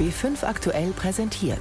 B5 0.00 0.44
aktuell 0.44 0.92
präsentiert. 0.92 1.60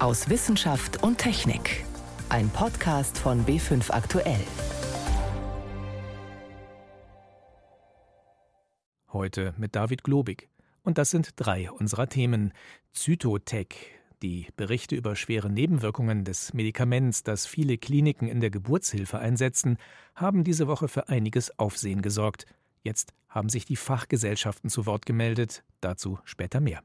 Aus 0.00 0.28
Wissenschaft 0.28 1.02
und 1.02 1.16
Technik. 1.16 1.86
Ein 2.28 2.50
Podcast 2.50 3.16
von 3.16 3.46
B5 3.46 3.90
aktuell. 3.90 4.44
Heute 9.10 9.54
mit 9.56 9.76
David 9.76 10.04
Globig. 10.04 10.50
Und 10.82 10.98
das 10.98 11.08
sind 11.08 11.30
drei 11.36 11.70
unserer 11.70 12.06
Themen. 12.06 12.52
Zytotech, 12.92 13.68
die 14.20 14.48
Berichte 14.56 14.94
über 14.94 15.16
schwere 15.16 15.48
Nebenwirkungen 15.48 16.24
des 16.24 16.52
Medikaments, 16.52 17.22
das 17.22 17.46
viele 17.46 17.78
Kliniken 17.78 18.28
in 18.28 18.40
der 18.40 18.50
Geburtshilfe 18.50 19.20
einsetzen, 19.20 19.78
haben 20.14 20.44
diese 20.44 20.66
Woche 20.66 20.88
für 20.88 21.08
einiges 21.08 21.58
Aufsehen 21.58 22.02
gesorgt. 22.02 22.44
Jetzt 22.82 23.14
haben 23.30 23.48
sich 23.48 23.64
die 23.64 23.76
Fachgesellschaften 23.76 24.68
zu 24.68 24.84
Wort 24.84 25.06
gemeldet, 25.06 25.64
dazu 25.80 26.18
später 26.24 26.60
mehr. 26.60 26.82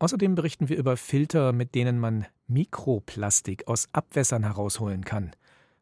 Außerdem 0.00 0.34
berichten 0.34 0.70
wir 0.70 0.78
über 0.78 0.96
Filter, 0.96 1.52
mit 1.52 1.74
denen 1.74 1.98
man 1.98 2.26
Mikroplastik 2.46 3.68
aus 3.68 3.90
Abwässern 3.92 4.44
herausholen 4.44 5.04
kann. 5.04 5.32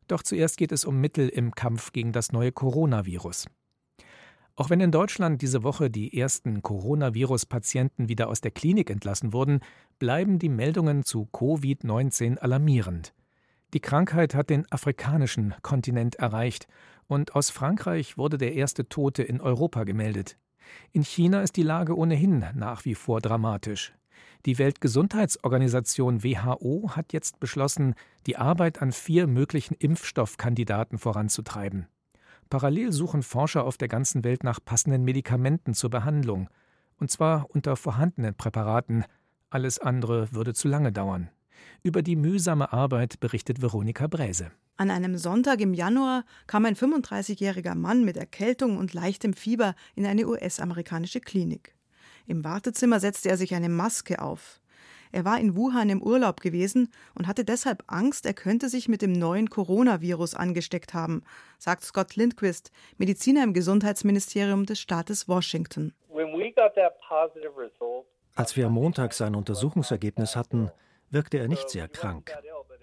Doch 0.09 0.25
zuerst 0.25 0.57
geht 0.59 0.73
es 0.73 0.85
um 0.85 1.01
Mittel 1.01 1.29
im 1.29 1.55
Kampf 1.55 1.93
gegen 1.93 2.11
das 2.11 2.33
neue 2.33 2.51
Coronavirus. 2.51 3.47
Auch 4.57 4.71
wenn 4.71 4.81
in 4.81 4.91
Deutschland 4.91 5.41
diese 5.41 5.63
Woche 5.63 5.89
die 5.89 6.19
ersten 6.19 6.63
Coronavirus-Patienten 6.63 8.09
wieder 8.09 8.29
aus 8.29 8.41
der 8.41 8.51
Klinik 8.51 8.91
entlassen 8.91 9.33
wurden, 9.33 9.61
bleiben 10.01 10.41
die 10.41 10.49
Meldungen 10.49 11.05
zu 11.05 11.29
Covid-19 11.33 12.39
alarmierend. 12.39 13.15
Die 13.73 13.81
Krankheit 13.81 14.35
hat 14.35 14.51
den 14.51 14.67
afrikanischen 14.73 15.55
Kontinent 15.63 16.17
erreicht 16.17 16.67
und 17.07 17.37
aus 17.37 17.51
Frankreich 17.51 18.19
wurde 18.19 18.37
der 18.37 18.55
erste 18.55 18.89
Tote 18.89 19.23
in 19.23 19.41
Europa 19.41 19.85
gemeldet. 19.85 20.39
In 20.91 21.05
China 21.05 21.43
ist 21.43 21.55
die 21.55 21.63
Lage 21.63 21.97
ohnehin 21.97 22.45
nach 22.55 22.85
wie 22.85 22.97
vor 22.97 23.21
dramatisch. 23.21 23.95
Die 24.47 24.59
Weltgesundheitsorganisation 24.59 26.23
WHO 26.23 26.91
hat 26.95 27.13
jetzt 27.13 27.41
beschlossen, 27.41 27.95
die 28.27 28.37
Arbeit 28.37 28.81
an 28.81 28.93
vier 28.93 29.27
möglichen 29.27 29.75
Impfstoffkandidaten 29.75 30.99
voranzutreiben. 30.99 31.87
Parallel 32.49 32.93
suchen 32.93 33.23
Forscher 33.23 33.65
auf 33.65 33.77
der 33.77 33.89
ganzen 33.89 34.25
Welt 34.25 34.45
nach 34.45 34.61
passenden 34.65 35.05
Medikamenten 35.05 35.75
zur 35.75 35.91
Behandlung, 35.91 36.49
und 36.99 37.11
zwar 37.11 37.47
unter 37.51 37.77
vorhandenen 37.77 38.35
Präparaten. 38.35 39.05
Alles 39.51 39.79
andere 39.79 40.33
würde 40.33 40.55
zu 40.55 40.69
lange 40.69 40.93
dauern. 40.93 41.31
Über 41.83 42.03
die 42.03 42.17
mühsame 42.17 42.73
Arbeit 42.73 43.21
berichtet 43.21 43.61
Veronika 43.61 44.07
Bräse. 44.07 44.51
An 44.77 44.91
einem 44.91 45.19
Sonntag 45.19 45.61
im 45.61 45.75
Januar 45.75 46.25
kam 46.47 46.65
ein 46.65 46.77
35-jähriger 46.77 47.75
Mann 47.75 48.05
mit 48.05 48.17
Erkältung 48.17 48.79
und 48.79 48.95
leichtem 48.95 49.33
Fieber 49.33 49.75
in 49.97 50.07
eine 50.07 50.27
US-amerikanische 50.27 51.21
Klinik. 51.21 51.75
Im 52.29 52.45
Wartezimmer 52.45 53.01
setzte 53.01 53.31
er 53.31 53.39
sich 53.39 53.55
eine 53.55 53.71
Maske 53.71 54.21
auf. 54.21 54.61
Er 55.13 55.25
war 55.25 55.41
in 55.41 55.57
Wuhan 55.57 55.89
im 55.89 56.03
Urlaub 56.03 56.43
gewesen 56.43 56.93
und 57.15 57.27
hatte 57.27 57.43
deshalb 57.43 57.83
Angst, 57.87 58.27
er 58.27 58.35
könnte 58.35 58.69
sich 58.69 58.87
mit 58.87 59.01
dem 59.01 59.13
neuen 59.13 59.49
Coronavirus 59.49 60.35
angesteckt 60.35 60.93
haben, 60.93 61.23
sagt 61.59 61.85
Scott 61.85 62.17
Lindquist, 62.17 62.71
Mediziner 62.99 63.43
im 63.43 63.55
Gesundheitsministerium 63.55 64.67
des 64.67 64.79
Staates 64.79 65.27
Washington. 65.27 65.95
Als 68.35 68.57
wir 68.57 68.67
am 68.67 68.73
Montag 68.73 69.15
sein 69.15 69.35
Untersuchungsergebnis 69.35 70.37
hatten, 70.37 70.71
wirkte 71.09 71.39
er 71.39 71.49
nicht 71.49 71.71
sehr 71.71 71.89
krank. 71.89 72.37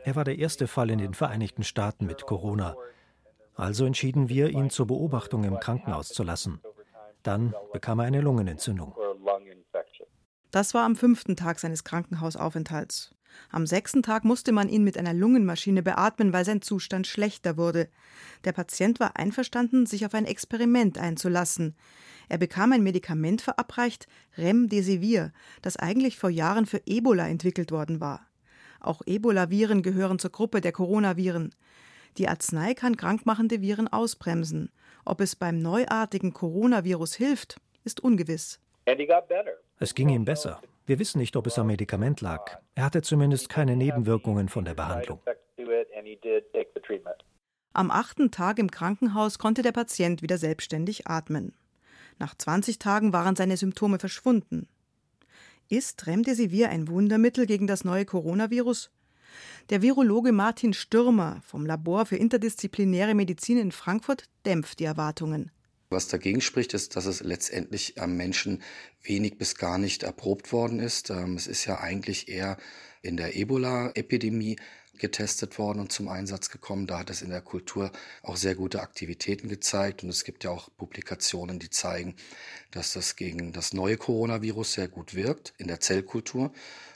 Er 0.03 0.15
war 0.15 0.23
der 0.23 0.39
erste 0.39 0.65
Fall 0.65 0.89
in 0.89 0.97
den 0.97 1.13
Vereinigten 1.13 1.63
Staaten 1.63 2.07
mit 2.07 2.25
Corona. 2.25 2.75
Also 3.53 3.85
entschieden 3.85 4.27
wir, 4.27 4.49
ihn 4.49 4.71
zur 4.71 4.87
Beobachtung 4.87 5.43
im 5.43 5.59
Krankenhaus 5.59 6.07
zu 6.09 6.23
lassen. 6.23 6.61
Dann 7.21 7.53
bekam 7.71 7.99
er 7.99 8.05
eine 8.05 8.21
Lungenentzündung. 8.21 8.95
Das 10.52 10.73
war 10.73 10.83
am 10.83 10.95
fünften 10.95 11.36
Tag 11.36 11.59
seines 11.59 11.83
Krankenhausaufenthalts. 11.83 13.16
Am 13.52 13.66
sechsten 13.66 14.03
Tag 14.03 14.23
musste 14.23 14.52
man 14.52 14.69
ihn 14.69 14.83
mit 14.83 14.97
einer 14.97 15.14
Lungenmaschine 15.14 15.83
beatmen, 15.83 16.33
weil 16.33 16.45
sein 16.45 16.61
Zustand 16.61 17.08
schlechter 17.08 17.58
wurde. 17.58 17.89
Der 18.43 18.54
Patient 18.54 18.99
war 18.99 19.17
einverstanden, 19.17 19.86
sich 19.86 20.05
auf 20.05 20.14
ein 20.14 20.26
Experiment 20.26 20.98
einzulassen. 20.98 21.76
Er 22.30 22.37
bekam 22.37 22.71
ein 22.71 22.83
Medikament 22.83 23.42
verabreicht, 23.42 24.08
Remdesivir, 24.37 25.32
das 25.61 25.77
eigentlich 25.77 26.17
vor 26.17 26.30
Jahren 26.30 26.65
für 26.65 26.82
Ebola 26.86 27.27
entwickelt 27.27 27.71
worden 27.71 27.99
war. 27.99 28.26
Auch 28.80 29.02
Ebola-Viren 29.05 29.82
gehören 29.82 30.20
zur 30.20 30.32
Gruppe 30.32 30.61
der 30.61 30.71
Coronaviren. 30.71 31.54
Die 32.17 32.30
Arznei 32.30 32.73
kann 32.73 32.98
krankmachende 32.98 33.61
Viren 33.61 33.88
ausbremsen. 33.88 34.71
Ob 35.04 35.21
es 35.21 35.36
beim 35.36 35.59
neuartigen 35.59 36.33
Coronavirus 36.33 37.15
hilft, 37.15 37.59
ist 37.83 37.99
ungewiss. 37.99 38.59
Es 39.79 39.95
ging 39.95 40.09
ihm 40.09 40.25
besser. 40.25 40.61
Wir 40.85 40.99
wissen 40.99 41.17
nicht, 41.17 41.35
ob 41.35 41.47
es 41.47 41.57
am 41.57 41.67
Medikament 41.67 42.21
lag. 42.21 42.59
Er 42.75 42.85
hatte 42.85 43.01
zumindest 43.01 43.49
keine 43.49 43.75
Nebenwirkungen 43.75 44.49
von 44.49 44.65
der 44.65 44.75
Behandlung. 44.75 45.19
Am 47.73 47.91
achten 47.91 48.31
Tag 48.31 48.59
im 48.59 48.69
Krankenhaus 48.69 49.39
konnte 49.39 49.63
der 49.63 49.71
Patient 49.71 50.21
wieder 50.21 50.37
selbstständig 50.37 51.07
atmen. 51.07 51.53
Nach 52.19 52.35
20 52.35 52.79
Tagen 52.79 53.11
waren 53.11 53.35
seine 53.35 53.57
Symptome 53.57 53.99
verschwunden. 53.99 54.67
Ist 55.67 56.05
Remdesivir 56.05 56.69
ein 56.69 56.87
Wundermittel 56.87 57.47
gegen 57.47 57.67
das 57.67 57.83
neue 57.83 58.05
Coronavirus? 58.05 58.91
Der 59.71 59.81
Virologe 59.81 60.31
Martin 60.31 60.73
Stürmer 60.73 61.41
vom 61.41 61.65
Labor 61.65 62.05
für 62.05 62.17
interdisziplinäre 62.17 63.15
Medizin 63.15 63.57
in 63.57 63.71
Frankfurt 63.71 64.25
dämpft 64.45 64.79
die 64.79 64.85
Erwartungen. 64.85 65.52
Was 65.89 66.07
dagegen 66.07 66.41
spricht, 66.41 66.73
ist, 66.73 66.95
dass 66.95 67.05
es 67.05 67.21
letztendlich 67.21 68.01
am 68.01 68.17
Menschen 68.17 68.63
wenig 69.03 69.37
bis 69.37 69.55
gar 69.55 69.77
nicht 69.77 70.03
erprobt 70.03 70.51
worden 70.51 70.79
ist. 70.79 71.09
Ähm, 71.09 71.35
es 71.35 71.47
ist 71.47 71.65
ja 71.65 71.79
eigentlich 71.79 72.27
eher 72.27 72.57
in 73.01 73.17
der 73.17 73.35
Ebola-Epidemie 73.35 74.57
getestet 74.97 75.59
worden 75.59 75.79
und 75.79 75.91
zum 75.91 76.07
Einsatz 76.07 76.49
gekommen. 76.49 76.87
Da 76.87 76.99
hat 76.99 77.09
es 77.09 77.21
in 77.21 77.29
der 77.29 77.41
Kultur 77.41 77.91
auch 78.23 78.37
sehr 78.37 78.55
gute 78.55 78.81
Aktivitäten 78.81 79.47
gezeigt 79.49 80.03
und 80.03 80.09
es 80.09 80.23
gibt 80.23 80.43
ja 80.43 80.51
auch 80.51 80.69
Publikationen, 80.77 81.59
die 81.59 81.69
zeigen, 81.69 82.15
dass 82.71 82.93
das 82.93 83.15
gegen 83.15 83.52
das 83.52 83.73
neue 83.73 83.97
Coronavirus 83.97 84.73
sehr 84.73 84.87
gut 84.87 85.13
wirkt 85.13 85.53
in 85.57 85.67
der 85.67 85.79
Zellkultur. 85.79 86.52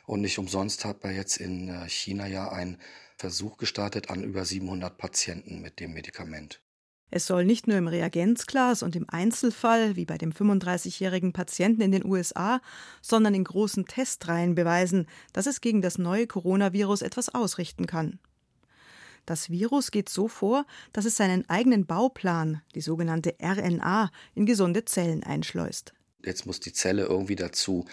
Und 0.05 0.21
nicht 0.21 0.39
umsonst 0.39 0.85
hat 0.85 1.03
man 1.03 1.15
jetzt 1.15 1.37
in 1.37 1.69
äh, 1.69 1.87
China 1.87 2.25
ja 2.25 2.51
einen 2.51 2.77
Versuch 3.17 3.57
gestartet 3.57 4.09
an 4.09 4.23
über 4.23 4.45
700 4.45 4.97
Patienten 4.97 5.61
mit 5.61 5.79
dem 5.79 5.93
Medikament. 5.93 6.61
Es 7.11 7.25
soll 7.25 7.45
nicht 7.45 7.67
nur 7.67 7.77
im 7.77 7.87
Reagenzglas 7.87 8.83
und 8.83 8.95
im 8.95 9.05
Einzelfall, 9.09 9.95
wie 9.95 10.05
bei 10.05 10.17
dem 10.17 10.31
35-jährigen 10.31 11.33
Patienten 11.33 11.81
in 11.81 11.91
den 11.91 12.05
USA, 12.05 12.61
sondern 13.01 13.33
in 13.33 13.43
großen 13.43 13.85
Testreihen 13.85 14.55
beweisen, 14.55 15.07
dass 15.33 15.47
es 15.47 15.61
gegen 15.61 15.81
das 15.81 15.97
neue 15.97 16.27
Coronavirus 16.27 17.01
etwas 17.01 17.29
ausrichten 17.29 17.87
kann. 17.87 18.19
Das 19.25 19.49
Virus 19.49 19.91
geht 19.91 20.09
so 20.09 20.27
vor, 20.27 20.65
dass 20.93 21.05
es 21.05 21.15
seinen 21.15 21.47
eigenen 21.49 21.85
Bauplan, 21.85 22.61
die 22.73 22.81
sogenannte 22.81 23.35
RNA, 23.41 24.11
in 24.33 24.45
gesunde 24.45 24.85
Zellen 24.85 25.23
einschleust. 25.23 25.93
Jetzt 26.23 26.45
muss 26.45 26.59
die 26.59 26.73
Zelle 26.73 27.03
irgendwie 27.03 27.35
dazu 27.35 27.85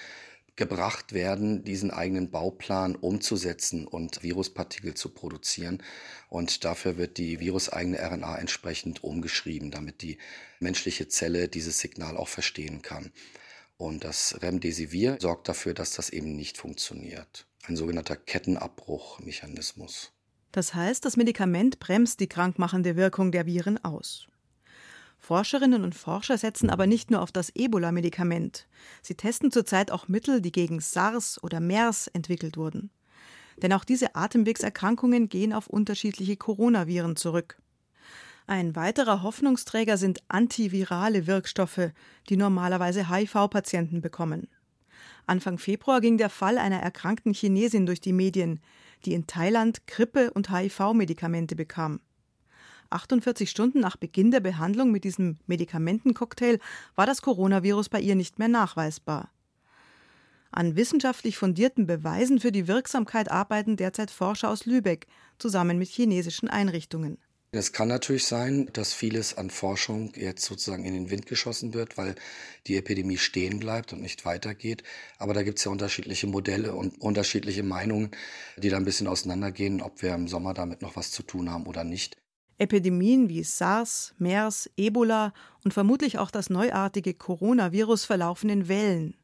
gebracht 0.57 1.13
werden, 1.13 1.65
diesen 1.65 1.91
eigenen 1.91 2.31
Bauplan 2.31 2.97
umzusetzen 2.97 3.87
und 3.87 4.23
Viruspartikel 4.23 4.95
zu 4.95 5.11
produzieren. 5.11 5.83
Und 6.29 6.65
dafür 6.65 6.97
wird 6.97 7.19
die 7.19 7.41
viruseigene 7.41 7.99
RNA 7.99 8.39
entsprechend 8.39 9.05
umgeschrieben, 9.05 9.71
damit 9.71 10.03
die 10.03 10.19
menschliche 10.59 11.09
Zelle 11.09 11.49
dieses 11.49 11.79
Signal 11.79 12.17
auch 12.17 12.29
verstehen 12.29 12.83
kann. 12.83 13.13
Und 13.77 14.05
das 14.05 14.41
Remdesivir 14.41 15.19
sorgt 15.21 15.49
dafür, 15.49 15.75
dass 15.75 15.93
das 15.93 16.09
eben 16.11 16.35
nicht 16.35 16.57
funktioniert. 16.57 17.47
Ein 17.67 17.77
sogenannter 17.77 18.17
Kettenabbruchmechanismus. 18.17 20.13
Das 20.53 20.75
heißt, 20.75 21.05
das 21.05 21.19
Medikament 21.19 21.79
bremst 21.81 22.21
die 22.21 22.29
krankmachende 22.29 22.97
Wirkung 22.97 23.31
der 23.31 23.45
Viren 23.45 23.83
aus. 23.85 24.29
Forscherinnen 25.27 25.83
und 25.83 25.97
Forscher 25.97 26.39
setzen 26.39 26.71
aber 26.71 26.87
nicht 26.87 27.11
nur 27.11 27.21
auf 27.21 27.33
das 27.33 27.51
Ebola-Medikament. 27.53 28.69
Sie 29.03 29.17
testen 29.17 29.51
zurzeit 29.51 29.91
auch 29.91 30.07
Mittel, 30.07 30.41
die 30.41 30.53
gegen 30.53 30.79
SARS 30.79 31.43
oder 31.43 31.59
MERS 31.59 32.07
entwickelt 32.07 32.57
wurden. 32.57 32.91
Denn 33.61 33.73
auch 33.73 33.83
diese 33.83 34.15
Atemwegserkrankungen 34.15 35.29
gehen 35.29 35.53
auf 35.53 35.67
unterschiedliche 35.67 36.37
Coronaviren 36.37 37.17
zurück. 37.17 37.61
Ein 38.47 38.77
weiterer 38.77 39.25
Hoffnungsträger 39.25 39.97
sind 39.97 40.23
antivirale 40.29 41.27
Wirkstoffe, 41.27 41.91
die 42.29 42.37
normalerweise 42.37 43.11
HIV-Patienten 43.11 44.03
bekommen. 44.03 44.47
Anfang 45.27 45.59
Februar 45.59 46.01
ging 46.01 46.19
der 46.19 46.31
Fall 46.31 46.57
einer 46.57 46.79
erkrankten 46.79 47.35
Chinesin 47.35 47.85
durch 47.85 48.01
die 48.01 48.13
Medien, 48.13 48.61
die 49.05 49.13
in 49.15 49.27
Thailand 49.27 49.89
Grippe- 49.89 50.31
und 50.31 50.53
HIV-Medikamente 50.53 51.57
bekam. 51.57 51.99
48 52.91 53.51
Stunden 53.51 53.81
nach 53.81 53.97
Beginn 53.97 54.31
der 54.31 54.41
Behandlung 54.41 54.91
mit 54.91 55.05
diesem 55.05 55.39
Medikamentencocktail 55.47 56.59
war 56.95 57.07
das 57.07 57.23
Coronavirus 57.23 57.89
bei 57.89 58.01
ihr 58.01 58.15
nicht 58.15 58.39
mehr 58.39 58.49
nachweisbar. 58.49 59.31
An 60.51 60.77
wissenschaftlich 60.77 61.37
fundierten 61.37 61.87
Beweisen 61.87 62.41
für 62.41 62.53
die 62.53 62.67
Wirksamkeit 62.67 63.31
arbeiten 63.31 63.77
derzeit 63.77 64.11
Forscher 64.11 64.49
aus 64.49 64.65
Lübeck 64.65 65.07
zusammen 65.39 65.79
mit 65.79 65.89
chinesischen 65.89 66.49
Einrichtungen. 66.49 67.19
Es 67.53 67.73
kann 67.73 67.89
natürlich 67.89 68.27
sein, 68.27 68.69
dass 68.73 68.93
vieles 68.93 69.39
an 69.39 69.51
Forschung 69.51 70.13
jetzt 70.17 70.45
sozusagen 70.45 70.85
in 70.85 70.95
den 70.95 71.11
Wind 71.11 71.27
geschossen 71.27 71.75
wird, 71.75 71.97
weil 71.97 72.15
die 72.67 72.77
Epidemie 72.77 73.19
stehen 73.19 73.61
bleibt 73.61 73.93
und 73.93 74.03
nicht 74.03 74.25
weitergeht. 74.25 74.83
Aber 75.19 75.33
da 75.33 75.43
gibt 75.43 75.59
es 75.59 75.65
ja 75.65 75.71
unterschiedliche 75.71 76.27
Modelle 76.27 76.75
und 76.75 77.01
unterschiedliche 77.01 77.63
Meinungen, 77.63 78.11
die 78.57 78.69
da 78.69 78.77
ein 78.77 78.85
bisschen 78.85 79.07
auseinandergehen, 79.07 79.81
ob 79.81 80.03
wir 80.03 80.15
im 80.15 80.29
Sommer 80.29 80.55
damit 80.55 80.83
noch 80.83 80.97
was 80.97 81.13
zu 81.13 81.23
tun 81.23 81.51
haben 81.51 81.67
oder 81.67 81.85
nicht. 81.85 82.17
Epidemien 82.59 83.29
wie 83.29 83.43
SARS, 83.43 84.15
MERS, 84.19 84.71
Ebola 84.77 85.33
und 85.65 85.75
vermutlich 85.75 86.19
auch 86.19 86.31
das 86.31 86.51
neuartige 86.51 87.15
Coronavirus 87.15 88.05
verlaufen 88.05 88.51
in 88.51 88.69
Wellen. 88.69 89.15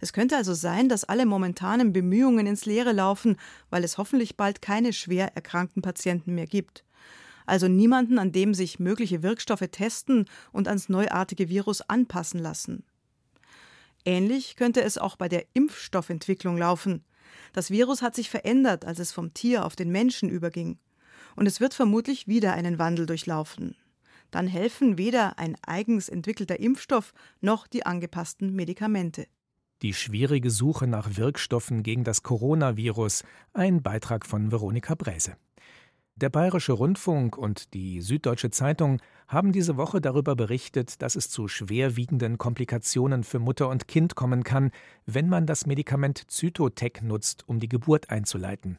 Es 0.00 0.12
könnte 0.12 0.36
also 0.36 0.54
sein, 0.54 0.88
dass 0.88 1.04
alle 1.04 1.26
momentanen 1.26 1.92
Bemühungen 1.92 2.46
ins 2.46 2.64
Leere 2.64 2.92
laufen, 2.92 3.36
weil 3.68 3.84
es 3.84 3.98
hoffentlich 3.98 4.36
bald 4.36 4.62
keine 4.62 4.92
schwer 4.92 5.36
erkrankten 5.36 5.82
Patienten 5.82 6.34
mehr 6.34 6.46
gibt 6.46 6.84
also 7.50 7.66
niemanden, 7.68 8.18
an 8.18 8.32
dem 8.32 8.54
sich 8.54 8.78
mögliche 8.78 9.22
Wirkstoffe 9.22 9.68
testen 9.70 10.26
und 10.52 10.68
ans 10.68 10.88
neuartige 10.88 11.48
Virus 11.48 11.82
anpassen 11.82 12.40
lassen. 12.40 12.84
Ähnlich 14.04 14.56
könnte 14.56 14.82
es 14.82 14.96
auch 14.96 15.16
bei 15.16 15.28
der 15.28 15.44
Impfstoffentwicklung 15.52 16.56
laufen. 16.56 17.04
Das 17.52 17.70
Virus 17.70 18.02
hat 18.02 18.14
sich 18.14 18.30
verändert, 18.30 18.84
als 18.84 19.00
es 19.00 19.12
vom 19.12 19.34
Tier 19.34 19.66
auf 19.66 19.76
den 19.76 19.90
Menschen 19.90 20.30
überging. 20.30 20.78
Und 21.36 21.46
es 21.46 21.60
wird 21.60 21.74
vermutlich 21.74 22.28
wieder 22.28 22.54
einen 22.54 22.78
Wandel 22.78 23.06
durchlaufen. 23.06 23.76
Dann 24.30 24.46
helfen 24.46 24.98
weder 24.98 25.38
ein 25.38 25.56
eigens 25.66 26.08
entwickelter 26.08 26.60
Impfstoff 26.60 27.12
noch 27.40 27.66
die 27.66 27.84
angepassten 27.84 28.54
Medikamente. 28.54 29.26
Die 29.82 29.94
schwierige 29.94 30.50
Suche 30.50 30.86
nach 30.86 31.16
Wirkstoffen 31.16 31.82
gegen 31.82 32.04
das 32.04 32.22
Coronavirus, 32.22 33.24
ein 33.54 33.82
Beitrag 33.82 34.26
von 34.26 34.52
Veronika 34.52 34.94
Bräse. 34.94 35.36
Der 36.16 36.28
Bayerische 36.28 36.72
Rundfunk 36.72 37.38
und 37.38 37.72
die 37.72 38.02
Süddeutsche 38.02 38.50
Zeitung 38.50 39.00
haben 39.26 39.52
diese 39.52 39.78
Woche 39.78 40.02
darüber 40.02 40.36
berichtet, 40.36 41.00
dass 41.00 41.16
es 41.16 41.30
zu 41.30 41.48
schwerwiegenden 41.48 42.36
Komplikationen 42.36 43.24
für 43.24 43.38
Mutter 43.38 43.70
und 43.70 43.88
Kind 43.88 44.16
kommen 44.16 44.44
kann, 44.44 44.70
wenn 45.06 45.30
man 45.30 45.46
das 45.46 45.64
Medikament 45.64 46.30
Zytotec 46.30 47.02
nutzt, 47.02 47.48
um 47.48 47.58
die 47.58 47.70
Geburt 47.70 48.10
einzuleiten. 48.10 48.78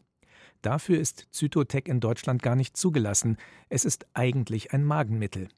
Dafür 0.62 1.00
ist 1.00 1.28
Zytotec 1.32 1.88
in 1.88 2.00
Deutschland 2.00 2.44
gar 2.44 2.56
nicht 2.56 2.78
zugelassen, 2.78 3.38
es 3.70 3.86
ist 3.86 4.06
eigentlich 4.14 4.74
ein 4.74 4.84
Magenmittel. 4.84 5.50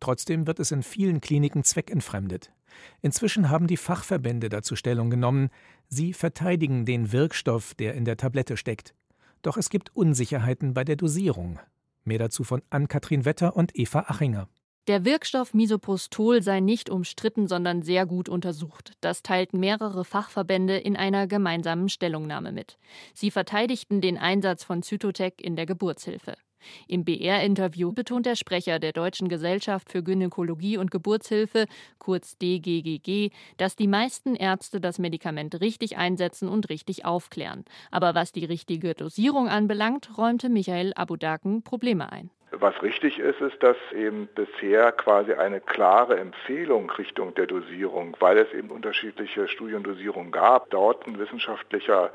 Trotzdem 0.00 0.46
wird 0.46 0.60
es 0.60 0.72
in 0.72 0.82
vielen 0.82 1.20
Kliniken 1.20 1.64
zweckentfremdet. 1.64 2.52
Inzwischen 3.00 3.50
haben 3.50 3.66
die 3.66 3.76
Fachverbände 3.76 4.48
dazu 4.48 4.76
Stellung 4.76 5.10
genommen, 5.10 5.50
sie 5.88 6.12
verteidigen 6.12 6.84
den 6.84 7.12
Wirkstoff, 7.12 7.74
der 7.74 7.94
in 7.94 8.04
der 8.04 8.16
Tablette 8.16 8.56
steckt. 8.56 8.94
Doch 9.42 9.56
es 9.56 9.70
gibt 9.70 9.94
Unsicherheiten 9.94 10.74
bei 10.74 10.84
der 10.84 10.96
Dosierung. 10.96 11.58
Mehr 12.04 12.18
dazu 12.18 12.44
von 12.44 12.62
Ann-Kathrin 12.70 13.24
Wetter 13.24 13.56
und 13.56 13.76
Eva 13.76 14.06
Achinger. 14.08 14.48
Der 14.88 15.04
Wirkstoff 15.04 15.52
Misoprostol 15.52 16.42
sei 16.42 16.60
nicht 16.60 16.88
umstritten, 16.88 17.46
sondern 17.46 17.82
sehr 17.82 18.06
gut 18.06 18.30
untersucht. 18.30 18.92
Das 19.02 19.22
teilten 19.22 19.60
mehrere 19.60 20.02
Fachverbände 20.02 20.78
in 20.78 20.96
einer 20.96 21.26
gemeinsamen 21.26 21.90
Stellungnahme 21.90 22.52
mit. 22.52 22.78
Sie 23.12 23.30
verteidigten 23.30 24.00
den 24.00 24.16
Einsatz 24.16 24.64
von 24.64 24.82
Zytotec 24.82 25.42
in 25.42 25.56
der 25.56 25.66
Geburtshilfe. 25.66 26.38
Im 26.86 27.04
BR-Interview 27.04 27.92
betont 27.92 28.24
der 28.24 28.34
Sprecher 28.34 28.78
der 28.78 28.92
Deutschen 28.94 29.28
Gesellschaft 29.28 29.92
für 29.92 30.02
Gynäkologie 30.02 30.78
und 30.78 30.90
Geburtshilfe, 30.90 31.66
kurz 31.98 32.38
DGGG, 32.38 33.28
dass 33.58 33.76
die 33.76 33.88
meisten 33.88 34.36
Ärzte 34.36 34.80
das 34.80 34.98
Medikament 34.98 35.60
richtig 35.60 35.98
einsetzen 35.98 36.48
und 36.48 36.70
richtig 36.70 37.04
aufklären. 37.04 37.66
Aber 37.90 38.14
was 38.14 38.32
die 38.32 38.46
richtige 38.46 38.94
Dosierung 38.94 39.48
anbelangt, 39.48 40.16
räumte 40.16 40.48
Michael 40.48 40.94
Abudaken 40.94 41.62
Probleme 41.62 42.10
ein. 42.10 42.30
Was 42.60 42.82
richtig 42.82 43.18
ist, 43.18 43.40
ist, 43.40 43.62
dass 43.62 43.76
eben 43.92 44.26
bisher 44.34 44.92
quasi 44.92 45.32
eine 45.34 45.60
klare 45.60 46.18
Empfehlung 46.18 46.90
Richtung 46.90 47.34
der 47.34 47.46
Dosierung, 47.46 48.16
weil 48.20 48.38
es 48.38 48.52
eben 48.52 48.70
unterschiedliche 48.70 49.48
Studiendosierungen 49.48 50.32
gab, 50.32 50.70
dort 50.70 51.06
ein 51.06 51.18
wissenschaftlicher 51.18 52.10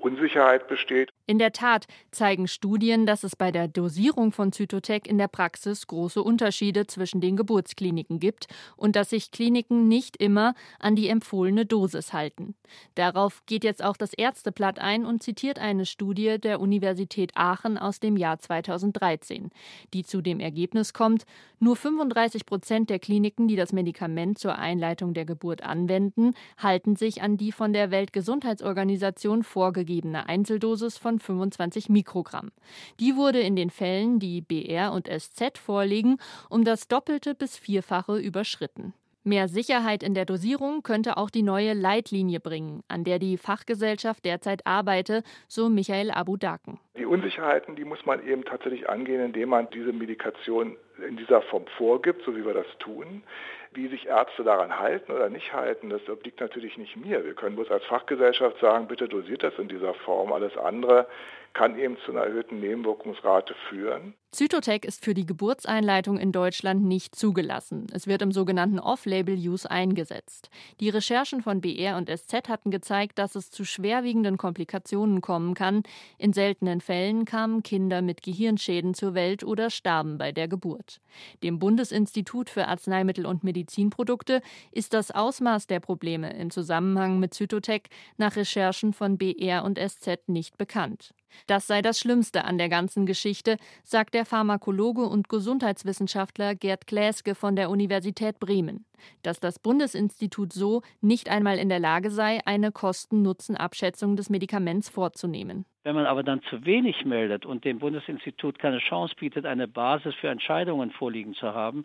Unsicherheit 0.00 0.68
besteht. 0.68 1.10
In 1.26 1.38
der 1.38 1.52
Tat 1.52 1.86
zeigen 2.10 2.48
Studien, 2.48 3.04
dass 3.04 3.24
es 3.24 3.36
bei 3.36 3.52
der 3.52 3.68
Dosierung 3.68 4.32
von 4.32 4.52
Zytotec 4.52 5.06
in 5.06 5.18
der 5.18 5.28
Praxis 5.28 5.86
große 5.86 6.22
Unterschiede 6.22 6.86
zwischen 6.86 7.20
den 7.20 7.36
Geburtskliniken 7.36 8.18
gibt 8.18 8.46
und 8.76 8.96
dass 8.96 9.10
sich 9.10 9.30
Kliniken 9.30 9.88
nicht 9.88 10.16
immer 10.16 10.54
an 10.78 10.96
die 10.96 11.08
empfohlene 11.08 11.66
Dosis 11.66 12.12
halten. 12.12 12.54
Darauf 12.94 13.44
geht 13.46 13.64
jetzt 13.64 13.84
auch 13.84 13.96
das 13.96 14.14
Ärzteblatt 14.14 14.78
ein 14.78 15.04
und 15.04 15.22
zitiert 15.22 15.58
eine 15.58 15.84
Studie 15.84 16.38
der 16.38 16.60
Universität 16.60 17.32
Aachen 17.34 17.76
aus 17.76 18.00
dem 18.00 18.16
Jahr 18.16 18.38
2013, 18.38 19.50
die 19.92 20.04
zu 20.04 20.22
dem 20.22 20.40
Ergebnis 20.40 20.92
kommt, 20.92 21.24
nur 21.60 21.76
35 21.76 22.46
Prozent 22.46 22.88
der 22.88 22.98
Kliniken, 23.00 23.48
die 23.48 23.56
das 23.56 23.72
Medikament 23.72 24.38
zur 24.38 24.58
Einleitung 24.58 25.12
der 25.12 25.24
Geburt 25.24 25.62
anwenden, 25.62 26.34
halten 26.56 26.96
sich 26.96 27.20
an 27.20 27.36
die 27.36 27.52
von 27.52 27.72
der 27.72 27.90
Weltgesundheitsorganisation 27.90 29.42
vorgegebene 29.88 30.28
Einzeldosis 30.28 30.98
von 30.98 31.18
25 31.18 31.88
Mikrogramm. 31.88 32.52
Die 33.00 33.16
wurde 33.16 33.40
in 33.40 33.56
den 33.56 33.70
Fällen, 33.70 34.18
die 34.18 34.42
BR 34.42 34.92
und 34.92 35.08
SZ 35.08 35.56
vorliegen, 35.56 36.18
um 36.50 36.64
das 36.64 36.88
Doppelte 36.88 37.34
bis 37.34 37.56
Vierfache 37.56 38.18
überschritten. 38.18 38.92
Mehr 39.28 39.46
Sicherheit 39.46 40.02
in 40.02 40.14
der 40.14 40.24
Dosierung 40.24 40.82
könnte 40.82 41.18
auch 41.18 41.28
die 41.28 41.42
neue 41.42 41.74
Leitlinie 41.74 42.40
bringen, 42.40 42.82
an 42.88 43.04
der 43.04 43.18
die 43.18 43.36
Fachgesellschaft 43.36 44.24
derzeit 44.24 44.66
arbeite, 44.66 45.22
so 45.48 45.68
Michael 45.68 46.10
Abu-Daken. 46.10 46.80
Die 46.96 47.04
Unsicherheiten, 47.04 47.76
die 47.76 47.84
muss 47.84 48.06
man 48.06 48.26
eben 48.26 48.42
tatsächlich 48.46 48.88
angehen, 48.88 49.22
indem 49.22 49.50
man 49.50 49.68
diese 49.68 49.92
Medikation 49.92 50.78
in 51.06 51.18
dieser 51.18 51.42
Form 51.42 51.66
vorgibt, 51.76 52.24
so 52.24 52.34
wie 52.34 52.46
wir 52.46 52.54
das 52.54 52.66
tun. 52.78 53.22
Wie 53.74 53.88
sich 53.88 54.06
Ärzte 54.06 54.44
daran 54.44 54.78
halten 54.78 55.12
oder 55.12 55.28
nicht 55.28 55.52
halten, 55.52 55.90
das 55.90 56.08
obliegt 56.08 56.40
natürlich 56.40 56.78
nicht 56.78 56.96
mir. 56.96 57.22
Wir 57.22 57.34
können 57.34 57.56
bloß 57.56 57.70
als 57.70 57.84
Fachgesellschaft 57.84 58.58
sagen, 58.60 58.88
bitte 58.88 59.08
dosiert 59.08 59.42
das 59.42 59.52
in 59.58 59.68
dieser 59.68 59.92
Form. 59.92 60.32
Alles 60.32 60.56
andere 60.56 61.06
kann 61.58 61.76
eben 61.76 61.96
zu 62.06 62.12
einer 62.12 62.20
erhöhten 62.20 62.60
Nebenwirkungsrate 62.60 63.52
führen. 63.68 64.14
Zytotec 64.30 64.84
ist 64.84 65.04
für 65.04 65.12
die 65.12 65.26
Geburtseinleitung 65.26 66.16
in 66.16 66.30
Deutschland 66.30 66.84
nicht 66.84 67.16
zugelassen. 67.16 67.88
Es 67.92 68.06
wird 68.06 68.22
im 68.22 68.30
sogenannten 68.30 68.78
Off-Label-Use 68.78 69.68
eingesetzt. 69.68 70.50
Die 70.78 70.88
Recherchen 70.88 71.42
von 71.42 71.60
BR 71.60 71.96
und 71.96 72.08
SZ 72.08 72.48
hatten 72.48 72.70
gezeigt, 72.70 73.18
dass 73.18 73.34
es 73.34 73.50
zu 73.50 73.64
schwerwiegenden 73.64 74.36
Komplikationen 74.36 75.20
kommen 75.20 75.54
kann. 75.54 75.82
In 76.16 76.32
seltenen 76.32 76.80
Fällen 76.80 77.24
kamen 77.24 77.64
Kinder 77.64 78.02
mit 78.02 78.22
Gehirnschäden 78.22 78.94
zur 78.94 79.14
Welt 79.14 79.42
oder 79.42 79.68
starben 79.68 80.16
bei 80.16 80.30
der 80.30 80.46
Geburt. 80.46 81.00
Dem 81.42 81.58
Bundesinstitut 81.58 82.50
für 82.50 82.68
Arzneimittel 82.68 83.26
und 83.26 83.42
Medizinprodukte 83.42 84.42
ist 84.70 84.94
das 84.94 85.10
Ausmaß 85.10 85.66
der 85.66 85.80
Probleme 85.80 86.32
im 86.34 86.50
Zusammenhang 86.50 87.18
mit 87.18 87.34
Zytotec 87.34 87.88
nach 88.16 88.36
Recherchen 88.36 88.92
von 88.92 89.18
BR 89.18 89.64
und 89.64 89.76
SZ 89.76 90.28
nicht 90.28 90.56
bekannt. 90.56 91.14
Das 91.46 91.66
sei 91.66 91.82
das 91.82 91.98
Schlimmste 91.98 92.44
an 92.44 92.58
der 92.58 92.68
ganzen 92.68 93.06
Geschichte, 93.06 93.56
sagt 93.84 94.14
der 94.14 94.24
Pharmakologe 94.24 95.02
und 95.02 95.28
Gesundheitswissenschaftler 95.28 96.54
Gerd 96.54 96.86
Gläske 96.86 97.34
von 97.34 97.56
der 97.56 97.70
Universität 97.70 98.38
Bremen. 98.38 98.84
Dass 99.22 99.40
das 99.40 99.58
Bundesinstitut 99.58 100.52
so 100.52 100.82
nicht 101.00 101.28
einmal 101.28 101.58
in 101.58 101.68
der 101.68 101.78
Lage 101.78 102.10
sei, 102.10 102.40
eine 102.44 102.72
Kosten-Nutzen-Abschätzung 102.72 104.16
des 104.16 104.30
Medikaments 104.30 104.88
vorzunehmen. 104.88 105.64
Wenn 105.84 105.94
man 105.94 106.06
aber 106.06 106.22
dann 106.22 106.42
zu 106.50 106.66
wenig 106.66 107.04
meldet 107.04 107.46
und 107.46 107.64
dem 107.64 107.78
Bundesinstitut 107.78 108.58
keine 108.58 108.78
Chance 108.78 109.14
bietet, 109.18 109.46
eine 109.46 109.68
Basis 109.68 110.14
für 110.16 110.28
Entscheidungen 110.28 110.90
vorliegen 110.90 111.34
zu 111.34 111.54
haben, 111.54 111.84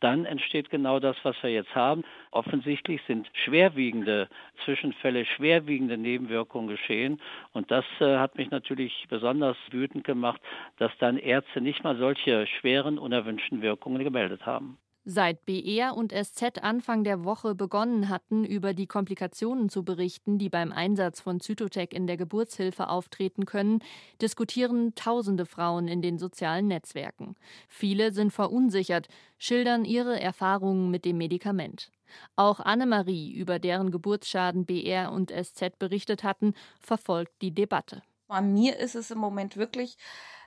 dann 0.00 0.24
entsteht 0.24 0.70
genau 0.70 1.00
das, 1.00 1.16
was 1.22 1.36
wir 1.42 1.50
jetzt 1.50 1.74
haben. 1.74 2.02
Offensichtlich 2.30 3.00
sind 3.06 3.28
schwerwiegende 3.44 4.28
Zwischenfälle, 4.64 5.24
schwerwiegende 5.24 5.96
Nebenwirkungen 5.96 6.68
geschehen. 6.68 7.20
Und 7.52 7.70
das 7.70 7.84
äh, 8.00 8.18
hat 8.18 8.36
mich 8.36 8.50
natürlich 8.50 9.06
besonders 9.08 9.56
wütend 9.70 10.04
gemacht, 10.04 10.40
dass 10.78 10.92
dann 10.98 11.16
Ärzte 11.16 11.60
nicht 11.60 11.84
mal 11.84 11.96
solche 11.96 12.46
schweren, 12.46 12.98
unerwünschten 12.98 13.62
Wirkungen 13.62 14.02
gemeldet 14.04 14.44
haben. 14.46 14.78
Seit 15.06 15.44
BR 15.44 15.94
und 15.98 16.12
SZ 16.12 16.62
Anfang 16.62 17.04
der 17.04 17.24
Woche 17.24 17.54
begonnen 17.54 18.08
hatten, 18.08 18.42
über 18.42 18.72
die 18.72 18.86
Komplikationen 18.86 19.68
zu 19.68 19.84
berichten, 19.84 20.38
die 20.38 20.48
beim 20.48 20.72
Einsatz 20.72 21.20
von 21.20 21.40
Zytotec 21.40 21.92
in 21.92 22.06
der 22.06 22.16
Geburtshilfe 22.16 22.88
auftreten 22.88 23.44
können, 23.44 23.80
diskutieren 24.22 24.94
tausende 24.94 25.44
Frauen 25.44 25.88
in 25.88 26.00
den 26.00 26.18
sozialen 26.18 26.68
Netzwerken. 26.68 27.34
Viele 27.68 28.14
sind 28.14 28.32
verunsichert, 28.32 29.08
schildern 29.36 29.84
ihre 29.84 30.18
Erfahrungen 30.18 30.90
mit 30.90 31.04
dem 31.04 31.18
Medikament. 31.18 31.90
Auch 32.34 32.60
Annemarie, 32.60 33.30
über 33.34 33.58
deren 33.58 33.90
Geburtsschaden 33.90 34.64
BR 34.64 35.12
und 35.12 35.30
SZ 35.30 35.78
berichtet 35.78 36.24
hatten, 36.24 36.54
verfolgt 36.80 37.42
die 37.42 37.52
Debatte. 37.52 38.02
Bei 38.26 38.40
mir 38.40 38.78
ist 38.78 38.94
es 38.94 39.10
im 39.10 39.18
Moment 39.18 39.58
wirklich 39.58 39.98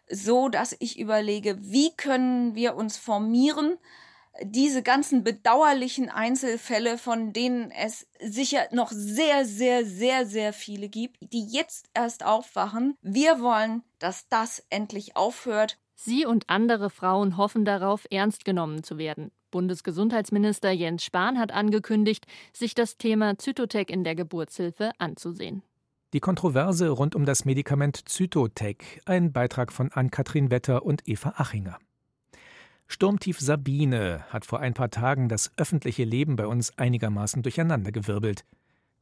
so, 0.09 0.49
dass 0.49 0.75
ich 0.79 0.97
überlege, 0.97 1.57
wie 1.61 1.95
können 1.95 2.55
wir 2.55 2.75
uns 2.75 2.97
formieren, 2.97 3.77
diese 4.43 4.83
ganzen 4.83 5.23
bedauerlichen 5.23 6.09
Einzelfälle, 6.09 6.97
von 6.97 7.33
denen 7.33 7.71
es 7.71 8.07
sicher 8.19 8.67
noch 8.71 8.91
sehr, 8.91 9.45
sehr, 9.45 9.85
sehr, 9.85 10.25
sehr 10.25 10.53
viele 10.53 10.89
gibt, 10.89 11.17
die 11.21 11.45
jetzt 11.47 11.89
erst 11.93 12.25
aufwachen. 12.25 12.95
Wir 13.01 13.41
wollen, 13.41 13.83
dass 13.99 14.27
das 14.29 14.63
endlich 14.69 15.15
aufhört. 15.15 15.77
Sie 15.95 16.25
und 16.25 16.49
andere 16.49 16.89
Frauen 16.89 17.37
hoffen 17.37 17.65
darauf, 17.65 18.05
ernst 18.11 18.45
genommen 18.45 18.83
zu 18.83 18.97
werden. 18.97 19.31
Bundesgesundheitsminister 19.49 20.71
Jens 20.71 21.03
Spahn 21.03 21.39
hat 21.39 21.51
angekündigt, 21.51 22.25
sich 22.53 22.75
das 22.75 22.97
Thema 22.97 23.37
Zytotec 23.37 23.89
in 23.89 24.03
der 24.03 24.15
Geburtshilfe 24.15 24.91
anzusehen. 24.99 25.63
Die 26.13 26.19
Kontroverse 26.19 26.89
rund 26.89 27.15
um 27.15 27.25
das 27.25 27.45
Medikament 27.45 28.07
Zytotec, 28.07 29.01
ein 29.05 29.33
Beitrag 29.33 29.73
von 29.73 29.91
Ann-Kathrin 29.91 30.51
Wetter 30.51 30.85
und 30.85 31.07
Eva 31.07 31.33
Achinger. 31.37 31.79
Sturmtief 32.87 33.39
Sabine 33.39 34.23
hat 34.29 34.45
vor 34.45 34.61
ein 34.61 34.73
paar 34.73 34.89
Tagen 34.89 35.27
das 35.27 35.51
öffentliche 35.57 36.05
Leben 36.05 36.37
bei 36.37 36.47
uns 36.47 36.77
einigermaßen 36.77 37.43
durcheinandergewirbelt. 37.43 38.45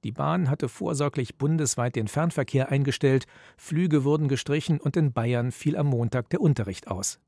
Die 0.03 0.11
Bahn 0.11 0.49
hatte 0.49 0.69
vorsorglich 0.69 1.37
bundesweit 1.37 1.95
den 1.95 2.07
Fernverkehr 2.07 2.69
eingestellt, 2.69 3.25
Flüge 3.57 4.03
wurden 4.03 4.27
gestrichen 4.27 4.79
und 4.79 4.97
in 4.97 5.13
Bayern 5.13 5.51
fiel 5.51 5.77
am 5.77 5.87
Montag 5.87 6.29
der 6.29 6.41
Unterricht 6.41 6.87
aus. 6.87 7.19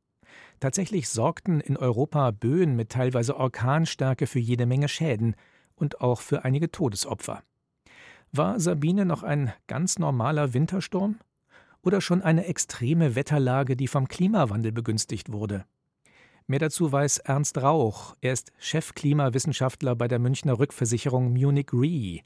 Tatsächlich 0.59 1.09
sorgten 1.09 1.59
in 1.59 1.77
Europa 1.77 2.31
Böen 2.31 2.75
mit 2.75 2.89
teilweise 2.89 3.37
Orkanstärke 3.37 4.25
für 4.27 4.39
jede 4.39 4.65
Menge 4.65 4.89
Schäden 4.89 5.35
und 5.75 6.01
auch 6.01 6.21
für 6.21 6.43
einige 6.43 6.71
Todesopfer. 6.71 7.43
War 8.31 8.59
Sabine 8.59 9.05
noch 9.05 9.23
ein 9.23 9.53
ganz 9.67 9.99
normaler 9.99 10.53
Wintersturm? 10.53 11.19
Oder 11.81 12.01
schon 12.01 12.21
eine 12.21 12.45
extreme 12.45 13.15
Wetterlage, 13.15 13.75
die 13.75 13.87
vom 13.87 14.07
Klimawandel 14.07 14.71
begünstigt 14.71 15.31
wurde? 15.31 15.65
Mehr 16.49 16.59
dazu 16.59 16.89
weiß 16.89 17.17
Ernst 17.17 17.61
Rauch. 17.61 18.15
Er 18.21 18.31
ist 18.31 18.53
Chefklimawissenschaftler 18.57 19.97
bei 19.97 20.07
der 20.07 20.17
Münchner 20.17 20.57
Rückversicherung 20.57 21.33
Munich 21.33 21.73
Re. 21.73 22.21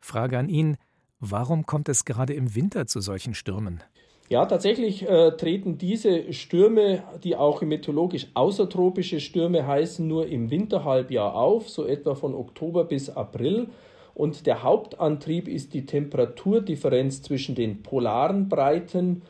Frage 0.00 0.38
an 0.38 0.48
ihn: 0.48 0.76
Warum 1.20 1.66
kommt 1.66 1.88
es 1.88 2.04
gerade 2.04 2.34
im 2.34 2.56
Winter 2.56 2.88
zu 2.88 3.00
solchen 3.00 3.32
Stürmen? 3.32 3.80
Ja, 4.28 4.44
tatsächlich 4.46 5.08
äh, 5.08 5.36
treten 5.36 5.78
diese 5.78 6.32
Stürme, 6.32 7.04
die 7.22 7.36
auch 7.36 7.62
meteorologisch 7.62 8.26
außertropische 8.34 9.20
Stürme 9.20 9.64
heißen, 9.64 10.04
nur 10.04 10.26
im 10.26 10.50
Winterhalbjahr 10.50 11.36
auf, 11.36 11.68
so 11.68 11.86
etwa 11.86 12.16
von 12.16 12.34
Oktober 12.34 12.82
bis 12.84 13.08
April. 13.08 13.68
Und 14.14 14.46
der 14.46 14.64
Hauptantrieb 14.64 15.46
ist 15.46 15.74
die 15.74 15.86
Temperaturdifferenz 15.86 17.22
zwischen 17.22 17.54
den 17.54 17.84
polaren 17.84 18.48
Breiten 18.48 19.22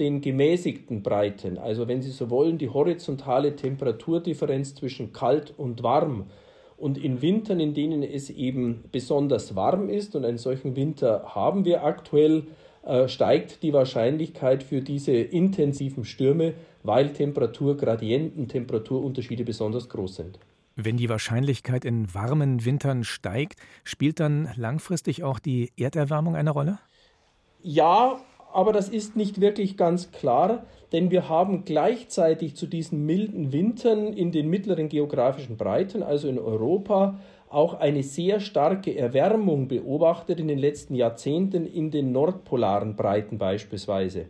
den 0.00 0.20
gemäßigten 0.20 1.02
Breiten. 1.02 1.58
Also 1.58 1.88
wenn 1.88 2.02
Sie 2.02 2.10
so 2.10 2.30
wollen, 2.30 2.58
die 2.58 2.68
horizontale 2.68 3.56
Temperaturdifferenz 3.56 4.74
zwischen 4.74 5.12
kalt 5.12 5.54
und 5.56 5.82
warm. 5.82 6.26
Und 6.76 6.96
in 6.96 7.22
Wintern, 7.22 7.58
in 7.60 7.74
denen 7.74 8.02
es 8.02 8.30
eben 8.30 8.84
besonders 8.92 9.56
warm 9.56 9.88
ist, 9.88 10.14
und 10.14 10.24
einen 10.24 10.38
solchen 10.38 10.76
Winter 10.76 11.34
haben 11.34 11.64
wir 11.64 11.84
aktuell, 11.84 12.44
äh, 12.84 13.08
steigt 13.08 13.62
die 13.62 13.72
Wahrscheinlichkeit 13.72 14.62
für 14.62 14.80
diese 14.80 15.12
intensiven 15.12 16.04
Stürme, 16.04 16.54
weil 16.84 17.12
Temperaturgradienten, 17.12 18.48
Temperaturunterschiede 18.48 19.44
besonders 19.44 19.88
groß 19.88 20.16
sind. 20.16 20.38
Wenn 20.76 20.96
die 20.96 21.08
Wahrscheinlichkeit 21.08 21.84
in 21.84 22.14
warmen 22.14 22.64
Wintern 22.64 23.02
steigt, 23.02 23.58
spielt 23.82 24.20
dann 24.20 24.48
langfristig 24.54 25.24
auch 25.24 25.40
die 25.40 25.72
Erderwärmung 25.76 26.36
eine 26.36 26.50
Rolle? 26.50 26.78
Ja, 27.60 28.20
aber 28.52 28.72
das 28.72 28.88
ist 28.88 29.16
nicht 29.16 29.40
wirklich 29.40 29.76
ganz 29.76 30.10
klar, 30.10 30.64
denn 30.92 31.10
wir 31.10 31.28
haben 31.28 31.64
gleichzeitig 31.64 32.56
zu 32.56 32.66
diesen 32.66 33.04
milden 33.04 33.52
Wintern 33.52 34.12
in 34.12 34.32
den 34.32 34.48
mittleren 34.48 34.88
geografischen 34.88 35.56
Breiten, 35.56 36.02
also 36.02 36.28
in 36.28 36.38
Europa, 36.38 37.18
auch 37.50 37.74
eine 37.74 38.02
sehr 38.02 38.40
starke 38.40 38.96
Erwärmung 38.96 39.68
beobachtet 39.68 40.40
in 40.40 40.48
den 40.48 40.58
letzten 40.58 40.94
Jahrzehnten 40.94 41.66
in 41.66 41.90
den 41.90 42.12
nordpolaren 42.12 42.96
Breiten 42.96 43.38
beispielsweise. 43.38 44.26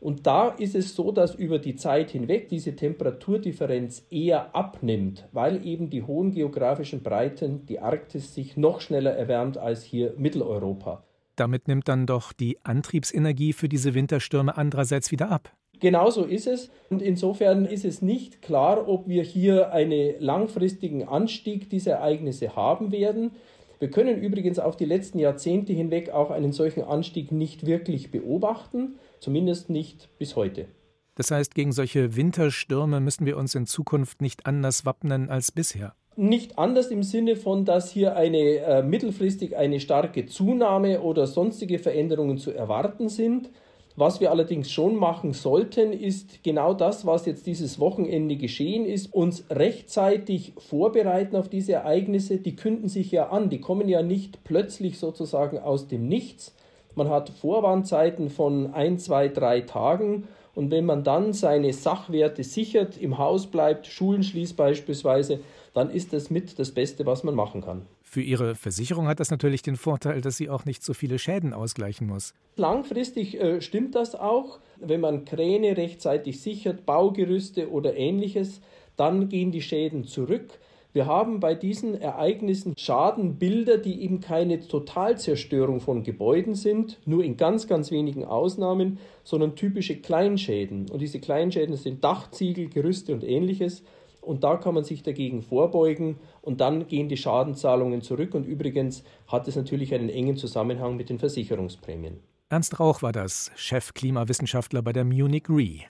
Und 0.00 0.26
da 0.26 0.48
ist 0.48 0.74
es 0.74 0.96
so, 0.96 1.12
dass 1.12 1.36
über 1.36 1.60
die 1.60 1.76
Zeit 1.76 2.10
hinweg 2.10 2.48
diese 2.48 2.74
Temperaturdifferenz 2.74 4.04
eher 4.10 4.54
abnimmt, 4.54 5.28
weil 5.32 5.64
eben 5.64 5.90
die 5.90 6.02
hohen 6.02 6.32
geografischen 6.32 7.04
Breiten, 7.04 7.66
die 7.66 7.78
Arktis, 7.78 8.34
sich 8.34 8.56
noch 8.56 8.80
schneller 8.80 9.12
erwärmt 9.12 9.58
als 9.58 9.84
hier 9.84 10.14
Mitteleuropa. 10.16 11.04
Damit 11.36 11.68
nimmt 11.68 11.88
dann 11.88 12.06
doch 12.06 12.32
die 12.32 12.58
Antriebsenergie 12.64 13.52
für 13.52 13.68
diese 13.68 13.94
Winterstürme 13.94 14.56
andererseits 14.56 15.10
wieder 15.10 15.30
ab. 15.30 15.52
Genauso 15.80 16.24
ist 16.24 16.46
es. 16.46 16.70
Und 16.90 17.02
insofern 17.02 17.64
ist 17.64 17.84
es 17.84 18.02
nicht 18.02 18.42
klar, 18.42 18.88
ob 18.88 19.08
wir 19.08 19.22
hier 19.22 19.72
einen 19.72 20.14
langfristigen 20.20 21.08
Anstieg 21.08 21.70
dieser 21.70 21.92
Ereignisse 21.94 22.54
haben 22.54 22.92
werden. 22.92 23.32
Wir 23.80 23.90
können 23.90 24.22
übrigens 24.22 24.58
auf 24.60 24.76
die 24.76 24.84
letzten 24.84 25.18
Jahrzehnte 25.18 25.72
hinweg 25.72 26.10
auch 26.10 26.30
einen 26.30 26.52
solchen 26.52 26.84
Anstieg 26.84 27.32
nicht 27.32 27.66
wirklich 27.66 28.12
beobachten 28.12 28.94
zumindest 29.22 29.70
nicht 29.70 30.08
bis 30.18 30.36
heute. 30.36 30.66
Das 31.14 31.30
heißt, 31.30 31.54
gegen 31.54 31.72
solche 31.72 32.16
Winterstürme 32.16 33.00
müssen 33.00 33.24
wir 33.26 33.36
uns 33.36 33.54
in 33.54 33.66
Zukunft 33.66 34.20
nicht 34.20 34.46
anders 34.46 34.84
wappnen 34.84 35.30
als 35.30 35.52
bisher. 35.52 35.94
Nicht 36.16 36.58
anders 36.58 36.88
im 36.88 37.02
Sinne 37.02 37.36
von, 37.36 37.64
dass 37.64 37.90
hier 37.90 38.16
eine 38.16 38.38
äh, 38.38 38.82
mittelfristig 38.82 39.56
eine 39.56 39.80
starke 39.80 40.26
Zunahme 40.26 41.00
oder 41.00 41.26
sonstige 41.26 41.78
Veränderungen 41.78 42.38
zu 42.38 42.50
erwarten 42.50 43.08
sind. 43.08 43.48
Was 43.96 44.20
wir 44.20 44.30
allerdings 44.30 44.70
schon 44.70 44.96
machen 44.96 45.32
sollten, 45.32 45.92
ist 45.92 46.42
genau 46.42 46.72
das, 46.72 47.04
was 47.04 47.26
jetzt 47.26 47.46
dieses 47.46 47.78
Wochenende 47.78 48.36
geschehen 48.36 48.86
ist, 48.86 49.12
uns 49.12 49.44
rechtzeitig 49.50 50.54
vorbereiten 50.56 51.36
auf 51.36 51.48
diese 51.48 51.72
Ereignisse. 51.74 52.38
Die 52.38 52.56
künden 52.56 52.88
sich 52.88 53.10
ja 53.10 53.28
an, 53.28 53.50
die 53.50 53.60
kommen 53.60 53.88
ja 53.88 54.02
nicht 54.02 54.44
plötzlich 54.44 54.98
sozusagen 54.98 55.58
aus 55.58 55.88
dem 55.88 56.08
Nichts, 56.08 56.54
man 56.94 57.08
hat 57.08 57.30
Vorwarnzeiten 57.30 58.28
von 58.28 58.74
ein, 58.74 58.98
zwei, 58.98 59.28
drei 59.28 59.62
Tagen. 59.62 60.28
Und 60.54 60.70
wenn 60.70 60.84
man 60.84 61.02
dann 61.02 61.32
seine 61.32 61.72
Sachwerte 61.72 62.44
sichert, 62.44 62.98
im 62.98 63.18
Haus 63.18 63.46
bleibt, 63.46 63.86
Schulen 63.86 64.22
schließt 64.22 64.56
beispielsweise, 64.56 65.40
dann 65.72 65.90
ist 65.90 66.12
das 66.12 66.30
mit 66.30 66.58
das 66.58 66.72
Beste, 66.72 67.06
was 67.06 67.24
man 67.24 67.34
machen 67.34 67.62
kann. 67.62 67.86
Für 68.02 68.20
Ihre 68.20 68.54
Versicherung 68.54 69.08
hat 69.08 69.20
das 69.20 69.30
natürlich 69.30 69.62
den 69.62 69.76
Vorteil, 69.76 70.20
dass 70.20 70.36
sie 70.36 70.50
auch 70.50 70.66
nicht 70.66 70.82
so 70.82 70.92
viele 70.92 71.18
Schäden 71.18 71.54
ausgleichen 71.54 72.06
muss. 72.06 72.34
Langfristig 72.56 73.40
äh, 73.40 73.62
stimmt 73.62 73.94
das 73.94 74.14
auch. 74.14 74.58
Wenn 74.78 75.00
man 75.00 75.24
Kräne 75.24 75.78
rechtzeitig 75.78 76.42
sichert, 76.42 76.84
Baugerüste 76.84 77.70
oder 77.70 77.96
ähnliches, 77.96 78.60
dann 78.96 79.30
gehen 79.30 79.50
die 79.50 79.62
Schäden 79.62 80.04
zurück. 80.04 80.58
Wir 80.94 81.06
haben 81.06 81.40
bei 81.40 81.54
diesen 81.54 81.98
Ereignissen 81.98 82.74
Schadenbilder, 82.76 83.78
die 83.78 84.02
eben 84.02 84.20
keine 84.20 84.60
Totalzerstörung 84.60 85.80
von 85.80 86.02
Gebäuden 86.02 86.54
sind, 86.54 87.00
nur 87.06 87.24
in 87.24 87.38
ganz, 87.38 87.66
ganz 87.66 87.90
wenigen 87.90 88.26
Ausnahmen, 88.26 88.98
sondern 89.24 89.56
typische 89.56 89.96
Kleinschäden. 89.96 90.90
Und 90.90 91.00
diese 91.00 91.18
Kleinschäden 91.18 91.76
sind 91.76 92.04
Dachziegel, 92.04 92.68
Gerüste 92.68 93.14
und 93.14 93.24
ähnliches. 93.24 93.82
Und 94.20 94.44
da 94.44 94.56
kann 94.56 94.74
man 94.74 94.84
sich 94.84 95.02
dagegen 95.02 95.40
vorbeugen 95.40 96.18
und 96.42 96.60
dann 96.60 96.86
gehen 96.86 97.08
die 97.08 97.16
Schadenzahlungen 97.16 98.02
zurück. 98.02 98.34
Und 98.34 98.44
übrigens 98.44 99.02
hat 99.26 99.48
es 99.48 99.56
natürlich 99.56 99.94
einen 99.94 100.10
engen 100.10 100.36
Zusammenhang 100.36 100.96
mit 100.96 101.08
den 101.08 101.18
Versicherungsprämien. 101.18 102.20
Ernst 102.50 102.78
Rauch 102.78 103.00
war 103.00 103.12
das, 103.12 103.50
Chef 103.56 103.94
Klimawissenschaftler 103.94 104.82
bei 104.82 104.92
der 104.92 105.04
Munich 105.04 105.44
Re. 105.48 105.80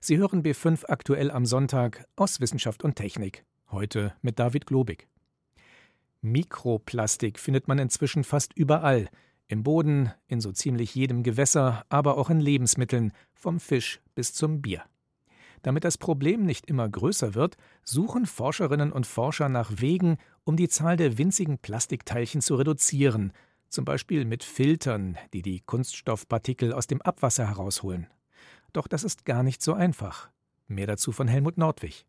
Sie 0.00 0.18
hören 0.18 0.44
B5 0.44 0.84
aktuell 0.86 1.32
am 1.32 1.46
Sonntag 1.46 2.06
aus 2.14 2.40
Wissenschaft 2.40 2.84
und 2.84 2.94
Technik. 2.94 3.44
Heute 3.70 4.14
mit 4.22 4.38
David 4.38 4.66
Globig. 4.66 5.08
Mikroplastik 6.20 7.38
findet 7.38 7.66
man 7.66 7.78
inzwischen 7.78 8.22
fast 8.22 8.52
überall. 8.56 9.08
Im 9.48 9.64
Boden, 9.64 10.12
in 10.28 10.40
so 10.40 10.52
ziemlich 10.52 10.94
jedem 10.94 11.22
Gewässer, 11.22 11.84
aber 11.88 12.16
auch 12.16 12.30
in 12.30 12.40
Lebensmitteln, 12.40 13.12
vom 13.32 13.58
Fisch 13.58 14.00
bis 14.14 14.32
zum 14.32 14.62
Bier. 14.62 14.82
Damit 15.62 15.84
das 15.84 15.98
Problem 15.98 16.44
nicht 16.44 16.66
immer 16.66 16.88
größer 16.88 17.34
wird, 17.34 17.56
suchen 17.82 18.26
Forscherinnen 18.26 18.92
und 18.92 19.06
Forscher 19.06 19.48
nach 19.48 19.72
Wegen, 19.76 20.18
um 20.44 20.56
die 20.56 20.68
Zahl 20.68 20.96
der 20.96 21.18
winzigen 21.18 21.58
Plastikteilchen 21.58 22.40
zu 22.40 22.54
reduzieren, 22.54 23.32
zum 23.68 23.84
Beispiel 23.84 24.24
mit 24.24 24.44
Filtern, 24.44 25.18
die 25.32 25.42
die 25.42 25.60
Kunststoffpartikel 25.60 26.72
aus 26.72 26.86
dem 26.86 27.02
Abwasser 27.02 27.48
herausholen. 27.48 28.06
Doch 28.72 28.86
das 28.86 29.02
ist 29.02 29.24
gar 29.24 29.42
nicht 29.42 29.60
so 29.60 29.74
einfach. 29.74 30.30
Mehr 30.68 30.86
dazu 30.86 31.10
von 31.10 31.26
Helmut 31.26 31.58
Nordwig. 31.58 32.06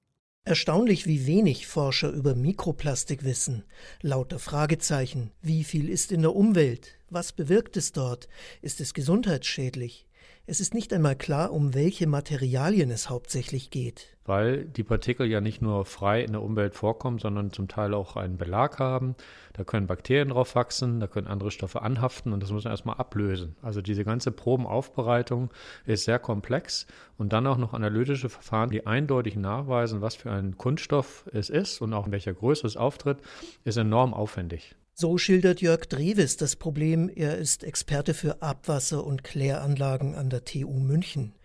Erstaunlich, 0.48 1.06
wie 1.06 1.28
wenig 1.28 1.68
Forscher 1.68 2.10
über 2.10 2.34
Mikroplastik 2.34 3.26
wissen. 3.26 3.66
Lauter 4.02 4.40
Fragezeichen. 4.40 5.32
Wie 5.42 5.66
viel 5.66 5.90
ist 5.90 6.14
in 6.14 6.22
der 6.22 6.38
Umwelt? 6.38 6.96
Was 7.10 7.34
bewirkt 7.34 7.76
es 7.76 7.92
dort? 7.92 8.30
Ist 8.62 8.80
es 8.80 8.94
gesundheitsschädlich? 8.94 10.07
Es 10.50 10.62
ist 10.62 10.74
nicht 10.74 10.94
einmal 10.94 11.18
klar, 11.18 11.52
um 11.52 11.74
welche 11.74 12.08
Materialien 12.08 12.90
es 12.90 13.10
hauptsächlich 13.10 13.70
geht. 13.70 14.16
Weil 14.24 14.64
die 14.64 14.86
Partikel 14.86 15.28
ja 15.28 15.42
nicht 15.42 15.62
nur 15.62 15.84
frei 15.84 16.24
in 16.24 16.32
der 16.32 16.42
Umwelt 16.42 16.74
vorkommen, 16.74 17.20
sondern 17.20 17.52
zum 17.52 17.68
Teil 17.68 17.94
auch 17.94 18.16
einen 18.16 18.38
Belag 18.38 18.80
haben. 18.80 19.18
Da 19.52 19.66
können 19.66 19.88
Bakterien 19.88 20.30
drauf 20.30 20.56
wachsen, 20.56 21.02
da 21.02 21.08
können 21.08 21.28
andere 21.28 21.52
Stoffe 21.52 21.82
anhaften 21.82 22.32
und 22.32 22.42
das 22.42 22.50
muss 22.54 22.64
man 22.64 22.72
erstmal 22.72 22.96
ablösen. 22.96 23.58
Also 23.62 23.82
diese 23.82 24.06
ganze 24.06 24.32
Probenaufbereitung 24.32 25.50
ist 25.86 26.06
sehr 26.06 26.18
komplex 26.18 26.88
und 27.18 27.34
dann 27.34 27.46
auch 27.46 27.58
noch 27.58 27.74
analytische 27.74 28.30
Verfahren, 28.30 28.70
die 28.70 28.88
eindeutig 28.88 29.36
nachweisen, 29.36 30.00
was 30.00 30.16
für 30.16 30.32
ein 30.32 30.58
Kunststoff 30.58 31.26
es 31.34 31.50
ist 31.50 31.82
und 31.82 31.94
auch 31.94 32.06
in 32.06 32.14
welcher 32.14 32.34
Größe 32.34 32.66
es 32.66 32.78
auftritt, 32.78 33.18
ist 33.66 33.76
enorm 33.76 34.14
aufwendig. 34.14 34.78
So 35.00 35.20
schildert 35.20 35.62
Jörg 35.62 35.86
Drewes 35.86 36.38
das 36.38 36.56
Problem. 36.56 37.08
Er 37.08 37.38
ist 37.38 37.64
Experte 37.64 38.16
für 38.16 38.42
Abwasser- 38.42 39.06
und 39.06 39.24
Kläranlagen 39.24 40.16
an 40.16 40.32
der 40.32 40.44
TU 40.44 40.74
München. 40.80 41.36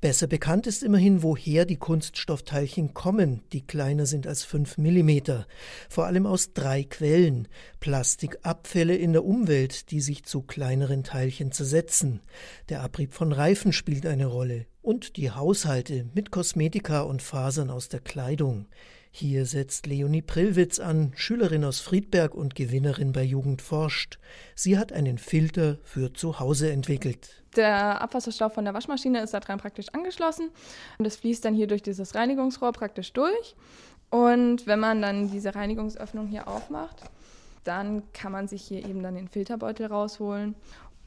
Besser 0.00 0.26
bekannt 0.26 0.66
ist 0.66 0.82
immerhin, 0.82 1.22
woher 1.22 1.66
die 1.66 1.76
Kunststoffteilchen 1.76 2.94
kommen, 2.94 3.44
die 3.52 3.64
kleiner 3.64 4.06
sind 4.06 4.26
als 4.26 4.42
5 4.42 4.78
mm. 4.78 5.20
Vor 5.88 6.06
allem 6.06 6.26
aus 6.26 6.52
drei 6.52 6.82
Quellen. 6.82 7.46
Plastikabfälle 7.78 8.96
in 8.96 9.12
der 9.12 9.24
Umwelt, 9.24 9.92
die 9.92 10.00
sich 10.00 10.24
zu 10.24 10.42
kleineren 10.42 11.04
Teilchen 11.04 11.52
zersetzen. 11.52 12.22
Der 12.70 12.82
Abrieb 12.82 13.14
von 13.14 13.30
Reifen 13.30 13.72
spielt 13.72 14.04
eine 14.04 14.26
Rolle. 14.26 14.66
Und 14.82 15.16
die 15.16 15.30
Haushalte 15.30 16.06
mit 16.14 16.32
Kosmetika 16.32 17.02
und 17.02 17.22
Fasern 17.22 17.70
aus 17.70 17.88
der 17.88 18.00
Kleidung. 18.00 18.66
Hier 19.18 19.46
setzt 19.46 19.86
Leonie 19.86 20.20
Prillwitz 20.20 20.78
an, 20.78 21.10
Schülerin 21.16 21.64
aus 21.64 21.80
Friedberg 21.80 22.34
und 22.34 22.54
Gewinnerin 22.54 23.12
bei 23.12 23.22
Jugend 23.22 23.62
forscht. 23.62 24.18
Sie 24.54 24.76
hat 24.76 24.92
einen 24.92 25.16
Filter 25.16 25.78
für 25.84 26.12
zu 26.12 26.38
Hause 26.38 26.70
entwickelt. 26.70 27.42
Der 27.56 28.02
Abwasserschlauch 28.02 28.52
von 28.52 28.66
der 28.66 28.74
Waschmaschine 28.74 29.22
ist 29.22 29.32
daran 29.32 29.58
praktisch 29.58 29.86
angeschlossen 29.94 30.50
und 30.98 31.06
es 31.06 31.16
fließt 31.16 31.42
dann 31.46 31.54
hier 31.54 31.66
durch 31.66 31.82
dieses 31.82 32.14
Reinigungsrohr 32.14 32.72
praktisch 32.72 33.14
durch. 33.14 33.56
Und 34.10 34.66
wenn 34.66 34.80
man 34.80 35.00
dann 35.00 35.30
diese 35.30 35.54
Reinigungsöffnung 35.54 36.26
hier 36.26 36.46
aufmacht, 36.46 37.00
dann 37.64 38.02
kann 38.12 38.32
man 38.32 38.48
sich 38.48 38.64
hier 38.64 38.84
eben 38.84 39.02
dann 39.02 39.14
den 39.14 39.28
Filterbeutel 39.28 39.86
rausholen 39.86 40.54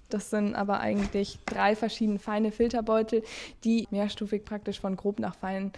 das 0.10 0.32
sind 0.32 0.56
aber 0.56 0.80
eigentlich 0.80 1.39
drei 1.46 1.75
verschiedene 1.75 2.20
feine 2.20 2.51
Filterbeutel, 2.51 3.24
die 3.63 3.88
mehrstufig 3.92 4.44
praktisch 4.44 4.80
von 4.80 4.98
grob 4.98 5.20
nach 5.20 5.36
fein 5.36 5.72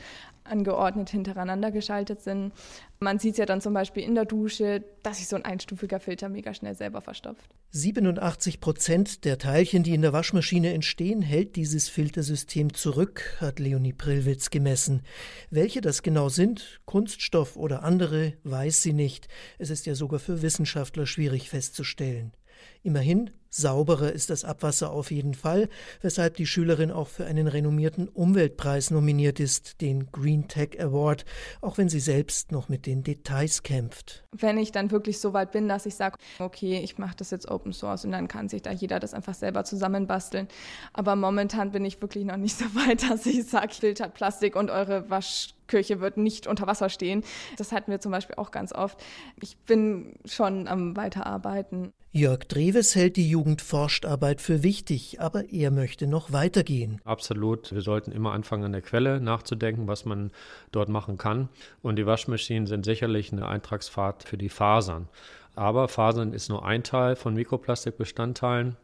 angeordnet 0.51 1.09
hintereinander 1.09 1.71
geschaltet 1.71 2.21
sind. 2.21 2.51
Man 2.99 3.17
sieht 3.17 3.33
es 3.33 3.37
ja 3.39 3.45
dann 3.45 3.61
zum 3.61 3.73
Beispiel 3.73 4.03
in 4.03 4.13
der 4.13 4.25
Dusche, 4.25 4.83
dass 5.01 5.17
sich 5.17 5.27
so 5.27 5.35
ein 5.35 5.43
einstufiger 5.43 5.99
Filter 5.99 6.29
mega 6.29 6.53
schnell 6.53 6.75
selber 6.75 7.01
verstopft. 7.01 7.49
87 7.71 8.59
Prozent 8.59 9.25
der 9.25 9.37
Teilchen, 9.37 9.81
die 9.81 9.93
in 9.93 10.01
der 10.01 10.13
Waschmaschine 10.13 10.73
entstehen, 10.73 11.21
hält 11.21 11.55
dieses 11.55 11.89
Filtersystem 11.89 12.73
zurück, 12.73 13.37
hat 13.39 13.59
Leonie 13.59 13.93
Prillwitz 13.93 14.49
gemessen. 14.49 15.01
Welche 15.49 15.81
das 15.81 16.03
genau 16.03 16.29
sind, 16.29 16.81
Kunststoff 16.85 17.55
oder 17.55 17.83
andere, 17.83 18.33
weiß 18.43 18.83
sie 18.83 18.93
nicht. 18.93 19.27
Es 19.57 19.69
ist 19.69 19.85
ja 19.85 19.95
sogar 19.95 20.19
für 20.19 20.41
Wissenschaftler 20.41 21.05
schwierig 21.05 21.49
festzustellen. 21.49 22.33
Immerhin, 22.83 23.31
sauberer 23.51 24.13
ist 24.13 24.29
das 24.29 24.45
Abwasser 24.45 24.91
auf 24.91 25.11
jeden 25.11 25.33
Fall, 25.33 25.69
weshalb 26.01 26.35
die 26.35 26.45
Schülerin 26.45 26.89
auch 26.89 27.09
für 27.09 27.25
einen 27.25 27.47
renommierten 27.47 28.07
Umweltpreis 28.07 28.91
nominiert 28.91 29.39
ist, 29.39 29.81
den 29.81 30.11
Green 30.11 30.47
Tech 30.47 30.79
Award, 30.79 31.25
auch 31.59 31.77
wenn 31.77 31.89
sie 31.89 31.99
selbst 31.99 32.51
noch 32.51 32.69
mit 32.69 32.85
den 32.85 33.03
Details 33.03 33.61
kämpft. 33.63 34.23
Wenn 34.31 34.57
ich 34.57 34.71
dann 34.71 34.89
wirklich 34.89 35.19
so 35.19 35.33
weit 35.33 35.51
bin, 35.51 35.67
dass 35.67 35.85
ich 35.85 35.95
sage, 35.95 36.17
okay, 36.39 36.79
ich 36.79 36.97
mache 36.97 37.17
das 37.17 37.29
jetzt 37.31 37.49
Open 37.49 37.73
Source 37.73 38.05
und 38.05 38.11
dann 38.11 38.29
kann 38.29 38.47
sich 38.47 38.61
da 38.61 38.71
jeder 38.71 38.99
das 38.99 39.13
einfach 39.13 39.35
selber 39.35 39.65
zusammenbasteln. 39.65 40.47
Aber 40.93 41.15
momentan 41.15 41.71
bin 41.71 41.83
ich 41.83 42.01
wirklich 42.01 42.23
noch 42.25 42.37
nicht 42.37 42.57
so 42.57 42.65
weit, 42.73 43.03
dass 43.09 43.25
ich 43.25 43.45
sage, 43.45 43.73
filtert 43.73 44.13
Plastik 44.13 44.55
und 44.55 44.71
eure 44.71 45.09
Wasch 45.09 45.53
Kirche 45.71 46.01
wird 46.01 46.17
nicht 46.17 46.47
unter 46.47 46.67
Wasser 46.67 46.89
stehen. 46.89 47.23
Das 47.57 47.71
hatten 47.71 47.91
wir 47.91 48.01
zum 48.01 48.11
Beispiel 48.11 48.35
auch 48.35 48.51
ganz 48.51 48.73
oft. 48.73 49.01
Ich 49.41 49.57
bin 49.57 50.13
schon 50.25 50.67
am 50.67 50.97
Weiterarbeiten. 50.97 51.93
Jörg 52.11 52.43
Dreves 52.43 52.93
hält 52.93 53.15
die 53.15 53.29
Jugendforscharbeit 53.29 54.41
für 54.41 54.63
wichtig, 54.63 55.21
aber 55.21 55.49
er 55.49 55.71
möchte 55.71 56.07
noch 56.07 56.33
weitergehen. 56.33 56.99
Absolut. 57.05 57.71
Wir 57.71 57.81
sollten 57.81 58.11
immer 58.11 58.33
anfangen, 58.33 58.65
an 58.65 58.73
der 58.73 58.81
Quelle 58.81 59.21
nachzudenken, 59.21 59.87
was 59.87 60.03
man 60.03 60.31
dort 60.73 60.89
machen 60.89 61.17
kann. 61.17 61.47
Und 61.81 61.95
die 61.95 62.05
Waschmaschinen 62.05 62.67
sind 62.67 62.83
sicherlich 62.83 63.31
eine 63.31 63.47
Eintragsfahrt 63.47 64.23
für 64.23 64.37
die 64.37 64.49
Fasern. 64.49 65.07
Aber 65.55 65.87
Fasern 65.87 66.33
ist 66.33 66.49
nur 66.49 66.65
ein 66.65 66.83
Teil 66.83 67.15
von 67.15 67.33
Mikroplastikbestandteilen. 67.33 68.75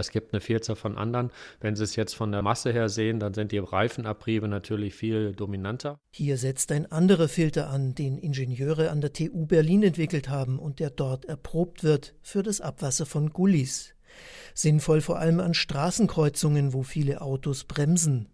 Es 0.00 0.10
gibt 0.10 0.32
eine 0.32 0.40
Vielzahl 0.40 0.76
von 0.76 0.96
anderen. 0.96 1.30
Wenn 1.60 1.76
Sie 1.76 1.84
es 1.84 1.96
jetzt 1.96 2.14
von 2.14 2.32
der 2.32 2.42
Masse 2.42 2.72
her 2.72 2.88
sehen, 2.88 3.20
dann 3.20 3.34
sind 3.34 3.52
die 3.52 3.58
Reifenabriebe 3.58 4.48
natürlich 4.48 4.94
viel 4.94 5.32
dominanter. 5.32 5.98
Hier 6.10 6.36
setzt 6.36 6.72
ein 6.72 6.90
anderer 6.90 7.28
Filter 7.28 7.68
an, 7.70 7.94
den 7.94 8.18
Ingenieure 8.18 8.90
an 8.90 9.00
der 9.00 9.12
TU 9.12 9.46
Berlin 9.46 9.82
entwickelt 9.82 10.28
haben 10.28 10.58
und 10.58 10.80
der 10.80 10.90
dort 10.90 11.24
erprobt 11.24 11.84
wird 11.84 12.14
für 12.22 12.42
das 12.42 12.60
Abwasser 12.60 13.06
von 13.06 13.30
Gullis. 13.30 13.94
Sinnvoll 14.54 15.00
vor 15.00 15.18
allem 15.18 15.40
an 15.40 15.54
Straßenkreuzungen, 15.54 16.72
wo 16.72 16.82
viele 16.82 17.22
Autos 17.22 17.64
bremsen. 17.64 18.31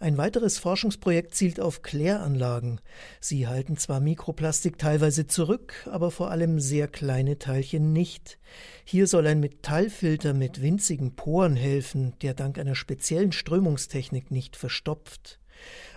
Ein 0.00 0.18
weiteres 0.18 0.58
Forschungsprojekt 0.58 1.34
zielt 1.34 1.60
auf 1.60 1.82
Kläranlagen. 1.82 2.80
Sie 3.20 3.46
halten 3.46 3.76
zwar 3.76 4.00
Mikroplastik 4.00 4.78
teilweise 4.78 5.26
zurück, 5.26 5.86
aber 5.90 6.10
vor 6.10 6.30
allem 6.30 6.60
sehr 6.60 6.88
kleine 6.88 7.38
Teilchen 7.38 7.92
nicht. 7.92 8.38
Hier 8.84 9.06
soll 9.06 9.26
ein 9.26 9.40
Metallfilter 9.40 10.34
mit 10.34 10.62
winzigen 10.62 11.14
Poren 11.14 11.56
helfen, 11.56 12.14
der 12.22 12.34
dank 12.34 12.58
einer 12.58 12.74
speziellen 12.74 13.32
Strömungstechnik 13.32 14.30
nicht 14.30 14.56
verstopft. 14.56 15.40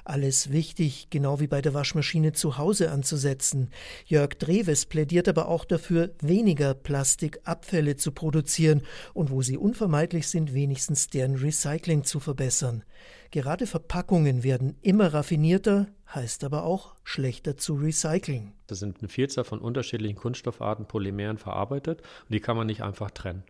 Alles 0.06 0.54
wichtig, 0.54 1.08
genau 1.10 1.41
wie 1.41 1.48
bei 1.48 1.62
der 1.62 1.74
Waschmaschine 1.74 2.32
zu 2.32 2.58
Hause 2.58 2.91
anzusetzen. 2.91 3.72
Jörg 4.06 4.36
Dreves 4.36 4.86
plädiert 4.86 5.28
aber 5.28 5.50
auch 5.50 5.65
dafür, 5.65 6.12
weniger 6.22 6.74
Plastikabfälle 6.74 7.98
zu 7.98 8.13
produzieren 8.13 8.84
und 9.13 9.32
wo 9.32 9.41
sie 9.41 9.58
unvermeidlich 9.58 10.30
sind, 10.30 10.54
wenigstens 10.54 11.10
deren 11.10 11.36
Recycling 11.36 12.06
zu 12.06 12.22
verbessern. 12.22 12.86
Gerade 13.32 13.67
Verpackungen 13.67 14.43
werden 14.43 14.78
immer 14.82 15.13
raffinierter, 15.13 15.88
heißt 16.15 16.46
aber 16.46 16.63
auch 16.63 16.96
schlechter 17.04 17.58
zu 17.58 17.76
recyceln. 17.76 18.54
Das 18.67 18.80
sind 18.80 19.00
eine 19.00 19.10
Vielzahl 19.10 19.43
von 19.43 19.60
unterschiedlichen 19.60 20.15
Kunststoffarten, 20.15 20.86
Polymeren 20.86 21.38
verarbeitet 21.38 22.00
und 22.00 22.34
die 22.34 22.39
kann 22.39 22.56
man 22.56 22.67
nicht 22.67 22.82
einfach 22.82 23.12
trennen. 23.12 23.43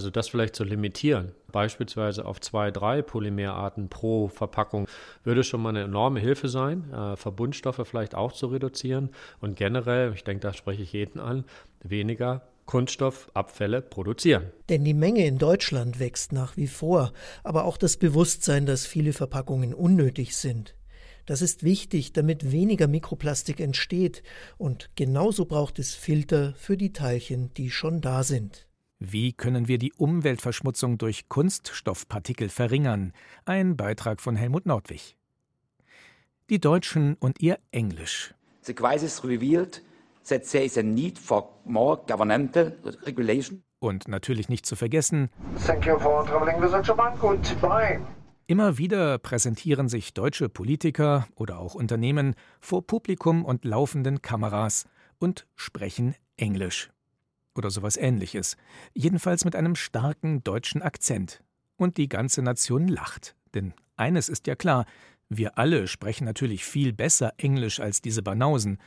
Also 0.00 0.08
das 0.08 0.28
vielleicht 0.28 0.56
zu 0.56 0.64
limitieren, 0.64 1.32
beispielsweise 1.52 2.24
auf 2.24 2.40
zwei, 2.40 2.70
drei 2.70 3.02
Polymerarten 3.02 3.90
pro 3.90 4.28
Verpackung, 4.28 4.88
würde 5.24 5.44
schon 5.44 5.60
mal 5.60 5.68
eine 5.68 5.82
enorme 5.82 6.20
Hilfe 6.20 6.48
sein, 6.48 6.90
äh, 6.90 7.16
Verbundstoffe 7.16 7.86
vielleicht 7.86 8.14
auch 8.14 8.32
zu 8.32 8.46
reduzieren 8.46 9.10
und 9.42 9.56
generell, 9.56 10.14
ich 10.14 10.24
denke, 10.24 10.40
da 10.40 10.54
spreche 10.54 10.82
ich 10.82 10.94
jeden 10.94 11.20
an, 11.20 11.44
weniger 11.82 12.48
Kunststoffabfälle 12.64 13.82
produzieren. 13.82 14.46
Denn 14.70 14.84
die 14.84 14.94
Menge 14.94 15.26
in 15.26 15.36
Deutschland 15.36 16.00
wächst 16.00 16.32
nach 16.32 16.56
wie 16.56 16.66
vor, 16.66 17.12
aber 17.44 17.66
auch 17.66 17.76
das 17.76 17.98
Bewusstsein, 17.98 18.64
dass 18.64 18.86
viele 18.86 19.12
Verpackungen 19.12 19.74
unnötig 19.74 20.34
sind. 20.34 20.76
Das 21.26 21.42
ist 21.42 21.62
wichtig, 21.62 22.14
damit 22.14 22.50
weniger 22.50 22.88
Mikroplastik 22.88 23.60
entsteht, 23.60 24.22
und 24.56 24.88
genauso 24.96 25.44
braucht 25.44 25.78
es 25.78 25.94
Filter 25.94 26.54
für 26.54 26.78
die 26.78 26.94
Teilchen, 26.94 27.52
die 27.52 27.68
schon 27.68 28.00
da 28.00 28.22
sind. 28.22 28.69
Wie 29.02 29.32
können 29.32 29.66
wir 29.66 29.78
die 29.78 29.94
Umweltverschmutzung 29.94 30.98
durch 30.98 31.30
Kunststoffpartikel 31.30 32.50
verringern? 32.50 33.14
Ein 33.46 33.74
Beitrag 33.74 34.20
von 34.20 34.36
Helmut 34.36 34.66
Nordwig. 34.66 35.16
Die 36.50 36.60
Deutschen 36.60 37.14
und 37.14 37.40
ihr 37.40 37.58
Englisch. 37.70 38.34
The 38.60 38.74
crisis 38.74 39.24
revealed 39.24 39.82
that 40.28 40.44
there 40.50 40.62
is 40.62 40.76
a 40.76 40.82
need 40.82 41.18
for 41.18 41.48
more 41.64 41.98
governmental 42.06 42.76
regulation. 43.06 43.62
Und 43.78 44.06
natürlich 44.06 44.50
nicht 44.50 44.66
zu 44.66 44.76
vergessen. 44.76 45.30
Thank 45.66 45.86
you 45.86 45.98
for 45.98 46.26
traveling 46.26 46.60
with 46.60 46.72
Deutsche 46.72 46.94
Bank 46.94 47.22
und 47.22 47.58
bye. 47.62 48.02
Immer 48.48 48.76
wieder 48.76 49.16
präsentieren 49.16 49.88
sich 49.88 50.12
deutsche 50.12 50.50
Politiker 50.50 51.26
oder 51.36 51.58
auch 51.58 51.74
Unternehmen 51.74 52.34
vor 52.60 52.86
Publikum 52.86 53.46
und 53.46 53.64
laufenden 53.64 54.20
Kameras 54.20 54.84
und 55.18 55.46
sprechen 55.56 56.16
Englisch 56.36 56.90
oder 57.54 57.70
sowas 57.70 57.96
ähnliches, 57.96 58.56
jedenfalls 58.94 59.44
mit 59.44 59.56
einem 59.56 59.74
starken 59.74 60.42
deutschen 60.44 60.82
Akzent. 60.82 61.42
Und 61.76 61.96
die 61.96 62.08
ganze 62.08 62.42
Nation 62.42 62.88
lacht, 62.88 63.34
denn 63.54 63.72
eines 63.96 64.28
ist 64.28 64.46
ja 64.46 64.54
klar, 64.54 64.86
wir 65.28 65.58
alle 65.58 65.86
sprechen 65.86 66.24
natürlich 66.24 66.64
viel 66.64 66.92
besser 66.92 67.32
Englisch 67.36 67.78
als 67.78 68.02
diese 68.02 68.22
Banausen. 68.22 68.78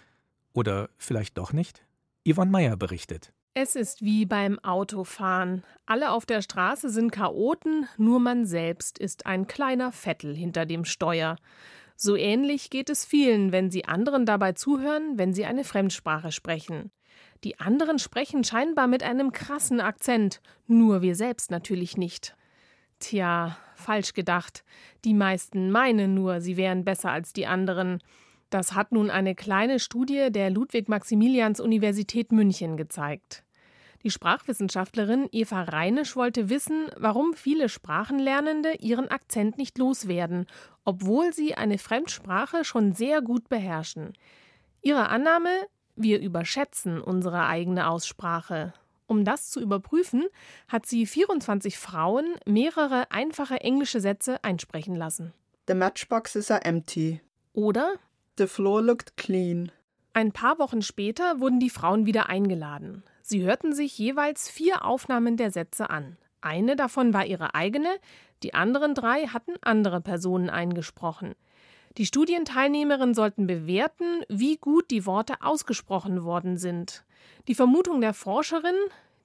Oder 0.52 0.90
vielleicht 0.98 1.38
doch 1.38 1.54
nicht? 1.54 1.86
Yvonne 2.28 2.52
Meyer 2.52 2.76
berichtet. 2.76 3.34
Es 3.54 3.76
ist 3.76 4.02
wie 4.02 4.26
beim 4.26 4.60
Autofahren. 4.60 5.64
Alle 5.86 6.12
auf 6.12 6.26
der 6.26 6.42
Straße 6.42 6.90
sind 6.90 7.12
Chaoten, 7.12 7.88
nur 7.98 8.20
man 8.20 8.46
selbst 8.46 8.98
ist 8.98 9.26
ein 9.26 9.48
kleiner 9.48 9.92
Vettel 9.92 10.36
hinter 10.36 10.66
dem 10.66 10.86
Steuer. 10.86 11.38
So 11.96 12.16
ähnlich 12.16 12.70
geht 12.70 12.90
es 12.90 13.06
vielen, 13.06 13.52
wenn 13.52 13.70
sie 13.70 13.86
anderen 13.86 14.26
dabei 14.26 14.54
zuhören, 14.54 15.18
wenn 15.18 15.34
sie 15.34 15.46
eine 15.46 15.64
Fremdsprache 15.64 16.32
sprechen. 16.32 16.92
Die 17.44 17.60
anderen 17.60 18.00
sprechen 18.00 18.44
scheinbar 18.44 18.88
mit 18.88 19.04
einem 19.04 19.32
krassen 19.32 19.82
Akzent, 19.82 20.42
nur 20.68 21.02
wir 21.02 21.16
selbst 21.16 21.52
natürlich 21.52 21.98
nicht. 21.98 22.36
Tja, 23.00 23.58
falsch 23.76 24.14
gedacht. 24.14 24.64
Die 25.04 25.14
meisten 25.14 25.70
meinen 25.70 26.14
nur, 26.14 26.40
sie 26.40 26.56
wären 26.56 26.86
besser 26.86 27.12
als 27.12 27.34
die 27.34 27.46
anderen. 27.46 28.02
Das 28.50 28.76
hat 28.76 28.92
nun 28.94 29.10
eine 29.10 29.36
kleine 29.36 29.80
Studie 29.80 30.32
der 30.32 30.52
Ludwig-Maximilians-Universität 30.52 32.32
München 32.32 32.78
gezeigt. 32.78 33.44
Die 34.04 34.12
Sprachwissenschaftlerin 34.12 35.28
Eva 35.32 35.64
Reinisch 35.64 36.16
wollte 36.16 36.50
wissen, 36.50 36.88
warum 36.98 37.34
viele 37.34 37.68
Sprachenlernende 37.68 38.76
ihren 38.80 39.10
Akzent 39.10 39.58
nicht 39.58 39.78
loswerden, 39.78 40.46
obwohl 40.86 41.34
sie 41.34 41.56
eine 41.56 41.78
Fremdsprache 41.78 42.64
schon 42.64 42.94
sehr 42.94 43.22
gut 43.22 43.50
beherrschen. 43.50 44.14
Ihre 44.82 45.10
Annahme, 45.10 45.50
wir 45.96 46.20
überschätzen 46.20 47.02
unsere 47.02 47.46
eigene 47.46 47.90
Aussprache. 47.90 48.74
Um 49.06 49.26
das 49.26 49.52
zu 49.52 49.62
überprüfen, 49.62 50.26
hat 50.68 50.86
sie 50.86 51.06
24 51.06 51.78
Frauen 51.78 52.36
mehrere 52.46 53.12
einfache 53.12 53.62
englische 53.62 54.00
Sätze 54.00 54.44
einsprechen 54.44 54.96
lassen. 54.96 55.34
The 55.68 55.76
matchboxes 55.76 56.50
are 56.52 56.64
empty. 56.66 57.22
Oder 57.54 57.96
The 58.38 58.48
floor 58.48 58.82
looked 58.82 59.16
clean. 59.16 59.72
Ein 60.14 60.32
paar 60.32 60.58
Wochen 60.60 60.82
später 60.82 61.40
wurden 61.40 61.60
die 61.60 61.70
Frauen 61.70 62.06
wieder 62.06 62.30
eingeladen. 62.30 63.04
Sie 63.22 63.44
hörten 63.44 63.74
sich 63.74 63.98
jeweils 63.98 64.50
vier 64.50 64.86
Aufnahmen 64.86 65.38
der 65.38 65.52
Sätze 65.52 65.90
an. 65.90 66.18
Eine 66.42 66.76
davon 66.76 67.14
war 67.14 67.26
ihre 67.26 67.56
eigene, 67.56 67.90
die 68.42 68.54
anderen 68.54 68.96
drei 68.96 69.28
hatten 69.28 69.54
andere 69.62 70.02
Personen 70.02 70.50
eingesprochen. 70.50 71.36
Die 71.98 72.06
Studienteilnehmerinnen 72.08 73.14
sollten 73.14 73.46
bewerten, 73.46 74.24
wie 74.28 74.58
gut 74.58 74.90
die 74.90 75.06
Worte 75.06 75.36
ausgesprochen 75.42 76.24
worden 76.24 76.58
sind. 76.58 77.06
Die 77.48 77.54
Vermutung 77.54 78.02
der 78.02 78.16
Forscherin, 78.16 78.76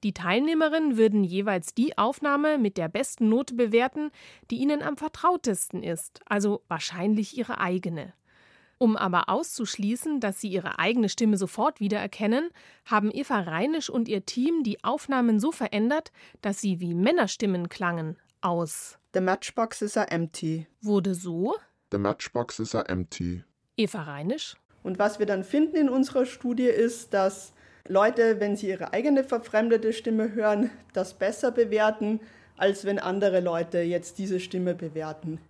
die 0.04 0.12
Teilnehmerinnen 0.12 0.96
würden 0.96 1.24
jeweils 1.24 1.74
die 1.74 1.96
Aufnahme 1.96 2.58
mit 2.58 2.76
der 2.76 2.88
besten 2.88 3.28
Note 3.30 3.54
bewerten, 3.54 4.10
die 4.50 4.58
ihnen 4.58 4.82
am 4.82 4.96
vertrautesten 4.96 5.82
ist, 5.82 6.20
also 6.26 6.62
wahrscheinlich 6.68 7.36
ihre 7.36 7.58
eigene. 7.58 8.12
Um 8.76 8.96
aber 8.96 9.28
auszuschließen, 9.28 10.20
dass 10.20 10.40
sie 10.40 10.48
ihre 10.48 10.78
eigene 10.78 11.08
Stimme 11.08 11.36
sofort 11.36 11.80
wiedererkennen, 11.80 12.50
haben 12.84 13.10
Eva 13.12 13.40
Reinisch 13.40 13.90
und 13.90 14.08
ihr 14.08 14.24
Team 14.24 14.62
die 14.62 14.84
Aufnahmen 14.84 15.40
so 15.40 15.50
verändert, 15.50 16.12
dass 16.42 16.60
sie 16.60 16.78
wie 16.78 16.94
Männerstimmen 16.94 17.68
klangen. 17.68 18.18
Aus 18.40 18.98
The 19.14 19.20
matchboxes 19.20 19.96
are 19.96 20.08
empty. 20.10 20.68
wurde 20.80 21.16
so 21.16 21.56
The 21.90 21.98
matchboxes 21.98 22.74
are 22.74 22.88
empty. 22.88 23.44
Eva 23.76 24.02
Reinisch. 24.02 24.56
Und 24.82 24.98
was 24.98 25.18
wir 25.18 25.26
dann 25.26 25.44
finden 25.44 25.76
in 25.76 25.88
unserer 25.88 26.26
Studie 26.26 26.66
ist, 26.66 27.14
dass 27.14 27.52
Leute, 27.88 28.40
wenn 28.40 28.56
sie 28.56 28.68
ihre 28.68 28.92
eigene 28.92 29.24
verfremdete 29.24 29.92
Stimme 29.92 30.32
hören, 30.32 30.70
das 30.92 31.14
besser 31.14 31.50
bewerten, 31.50 32.20
als 32.56 32.84
wenn 32.84 32.98
andere 32.98 33.40
Leute 33.40 33.78
jetzt 33.78 34.18
diese 34.18 34.40
Stimme 34.40 34.74
bewerten. 34.74 35.40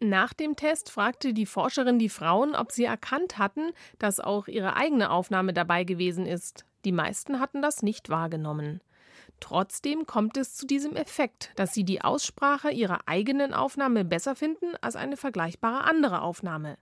Nach 0.00 0.32
dem 0.32 0.54
Test 0.54 0.90
fragte 0.90 1.34
die 1.34 1.46
Forscherin 1.46 1.98
die 1.98 2.08
Frauen, 2.08 2.54
ob 2.54 2.70
sie 2.70 2.84
erkannt 2.84 3.38
hatten, 3.38 3.72
dass 3.98 4.20
auch 4.20 4.46
ihre 4.46 4.76
eigene 4.76 5.10
Aufnahme 5.10 5.52
dabei 5.52 5.82
gewesen 5.82 6.24
ist. 6.24 6.64
Die 6.84 6.92
meisten 6.92 7.40
hatten 7.40 7.62
das 7.62 7.82
nicht 7.82 8.08
wahrgenommen. 8.08 8.80
Trotzdem 9.40 10.06
kommt 10.06 10.36
es 10.36 10.54
zu 10.54 10.66
diesem 10.66 10.96
Effekt, 10.96 11.52
dass 11.56 11.72
sie 11.72 11.84
die 11.84 12.02
Aussprache 12.02 12.70
ihrer 12.70 13.00
eigenen 13.06 13.54
Aufnahme 13.54 14.04
besser 14.04 14.34
finden 14.34 14.74
als 14.80 14.96
eine 14.96 15.16
vergleichbare 15.16 15.84
andere 15.84 16.22
Aufnahme. 16.22 16.76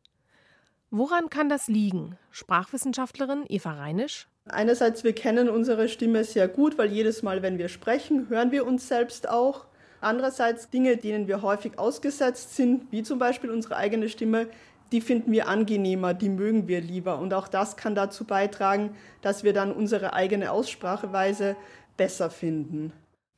Woran 0.90 1.30
kann 1.30 1.48
das 1.48 1.66
liegen? 1.68 2.16
Sprachwissenschaftlerin 2.30 3.44
Eva 3.48 3.72
Reinisch. 3.72 4.28
Einerseits, 4.48 5.02
wir 5.02 5.12
kennen 5.12 5.48
unsere 5.48 5.88
Stimme 5.88 6.22
sehr 6.22 6.46
gut, 6.46 6.78
weil 6.78 6.92
jedes 6.92 7.22
Mal, 7.22 7.42
wenn 7.42 7.58
wir 7.58 7.68
sprechen, 7.68 8.28
hören 8.28 8.52
wir 8.52 8.64
uns 8.64 8.86
selbst 8.86 9.28
auch. 9.28 9.66
Andererseits 10.00 10.70
Dinge, 10.70 10.96
denen 10.96 11.26
wir 11.26 11.42
häufig 11.42 11.78
ausgesetzt 11.78 12.54
sind, 12.54 12.92
wie 12.92 13.02
zum 13.02 13.18
Beispiel 13.18 13.50
unsere 13.50 13.76
eigene 13.76 14.08
Stimme, 14.08 14.46
die 14.92 15.00
finden 15.00 15.32
wir 15.32 15.48
angenehmer, 15.48 16.14
die 16.14 16.28
mögen 16.28 16.68
wir 16.68 16.80
lieber. 16.80 17.18
Und 17.18 17.34
auch 17.34 17.48
das 17.48 17.76
kann 17.76 17.96
dazu 17.96 18.24
beitragen, 18.24 18.94
dass 19.20 19.42
wir 19.42 19.52
dann 19.52 19.72
unsere 19.72 20.12
eigene 20.12 20.52
Ausspracheweise 20.52 21.56
besser 21.96 22.30
finden. 22.30 22.92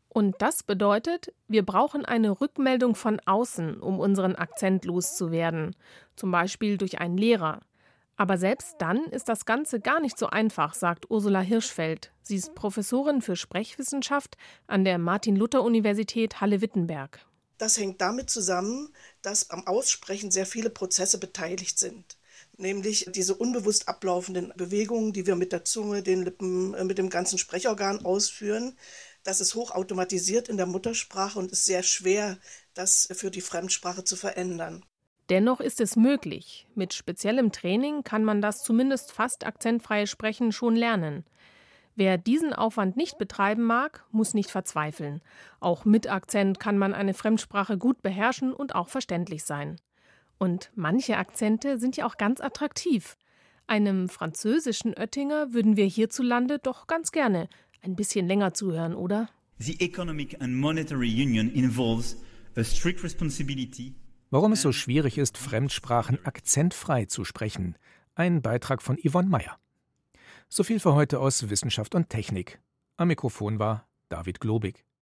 Und 0.08 0.36
das 0.40 0.62
bedeutet, 0.62 1.32
wir 1.46 1.64
brauchen 1.64 2.04
eine 2.04 2.40
Rückmeldung 2.40 2.94
von 2.94 3.20
außen, 3.24 3.80
um 3.80 4.00
unseren 4.00 4.34
Akzent 4.36 4.84
loszuwerden, 4.84 5.76
zum 6.16 6.30
Beispiel 6.30 6.76
durch 6.76 6.98
einen 7.00 7.16
Lehrer. 7.16 7.60
Aber 8.16 8.36
selbst 8.36 8.74
dann 8.80 9.04
ist 9.04 9.28
das 9.28 9.44
Ganze 9.44 9.78
gar 9.78 10.00
nicht 10.00 10.18
so 10.18 10.26
einfach, 10.26 10.74
sagt 10.74 11.08
Ursula 11.08 11.40
Hirschfeld. 11.40 12.12
Sie 12.20 12.34
ist 12.34 12.56
Professorin 12.56 13.22
für 13.22 13.36
Sprechwissenschaft 13.36 14.36
an 14.66 14.84
der 14.84 14.98
Martin-Luther-Universität 14.98 16.40
Halle-Wittenberg. 16.40 17.20
Das 17.58 17.78
hängt 17.78 18.00
damit 18.00 18.28
zusammen, 18.28 18.92
dass 19.22 19.50
am 19.50 19.66
Aussprechen 19.68 20.32
sehr 20.32 20.46
viele 20.46 20.70
Prozesse 20.70 21.18
beteiligt 21.18 21.78
sind. 21.78 22.17
Nämlich 22.60 23.06
diese 23.14 23.36
unbewusst 23.36 23.88
ablaufenden 23.88 24.52
Bewegungen, 24.56 25.12
die 25.12 25.26
wir 25.26 25.36
mit 25.36 25.52
der 25.52 25.64
Zunge, 25.64 26.02
den 26.02 26.24
Lippen, 26.24 26.74
äh, 26.74 26.82
mit 26.82 26.98
dem 26.98 27.08
ganzen 27.08 27.38
Sprechorgan 27.38 28.04
ausführen. 28.04 28.76
Das 29.22 29.40
ist 29.40 29.54
hochautomatisiert 29.54 30.48
in 30.48 30.56
der 30.56 30.66
Muttersprache 30.66 31.38
und 31.38 31.52
ist 31.52 31.66
sehr 31.66 31.84
schwer, 31.84 32.36
das 32.74 33.08
für 33.12 33.30
die 33.30 33.42
Fremdsprache 33.42 34.02
zu 34.02 34.16
verändern. 34.16 34.84
Dennoch 35.28 35.60
ist 35.60 35.80
es 35.80 35.94
möglich. 35.94 36.66
Mit 36.74 36.94
speziellem 36.94 37.52
Training 37.52 38.02
kann 38.02 38.24
man 38.24 38.42
das 38.42 38.64
zumindest 38.64 39.12
fast 39.12 39.46
akzentfreie 39.46 40.08
Sprechen 40.08 40.50
schon 40.50 40.74
lernen. 40.74 41.24
Wer 41.94 42.18
diesen 42.18 42.54
Aufwand 42.54 42.96
nicht 42.96 43.18
betreiben 43.18 43.62
mag, 43.62 44.04
muss 44.10 44.34
nicht 44.34 44.50
verzweifeln. 44.50 45.20
Auch 45.60 45.84
mit 45.84 46.10
Akzent 46.10 46.58
kann 46.58 46.78
man 46.78 46.94
eine 46.94 47.14
Fremdsprache 47.14 47.78
gut 47.78 48.02
beherrschen 48.02 48.52
und 48.52 48.74
auch 48.74 48.88
verständlich 48.88 49.44
sein. 49.44 49.80
Und 50.38 50.70
manche 50.74 51.16
Akzente 51.16 51.78
sind 51.78 51.96
ja 51.96 52.06
auch 52.06 52.16
ganz 52.16 52.40
attraktiv. 52.40 53.16
Einem 53.66 54.08
französischen 54.08 54.94
Oettinger 54.94 55.52
würden 55.52 55.76
wir 55.76 55.84
hierzulande 55.84 56.58
doch 56.58 56.86
ganz 56.86 57.12
gerne 57.12 57.48
ein 57.82 57.96
bisschen 57.96 58.26
länger 58.26 58.54
zuhören, 58.54 58.94
oder? 58.94 59.28
The 59.58 59.80
Economic 59.80 60.40
and 60.40 60.54
Monetary 60.54 61.10
Union 61.10 61.50
involves 61.50 62.16
a 62.56 62.64
strict 62.64 63.02
responsibility 63.02 63.94
Warum 64.30 64.52
es 64.52 64.60
so 64.60 64.72
schwierig 64.72 65.16
ist, 65.16 65.38
Fremdsprachen 65.38 66.22
akzentfrei 66.26 67.06
zu 67.06 67.24
sprechen. 67.24 67.76
Ein 68.14 68.42
Beitrag 68.42 68.82
von 68.82 68.98
Yvonne 68.98 69.28
Meyer. 69.28 69.58
So 70.50 70.64
viel 70.64 70.80
für 70.80 70.94
heute 70.94 71.18
aus 71.18 71.48
Wissenschaft 71.48 71.94
und 71.94 72.10
Technik. 72.10 72.60
Am 72.98 73.08
Mikrofon 73.08 73.58
war 73.58 73.88
David 74.10 74.40
Globig. 74.40 74.84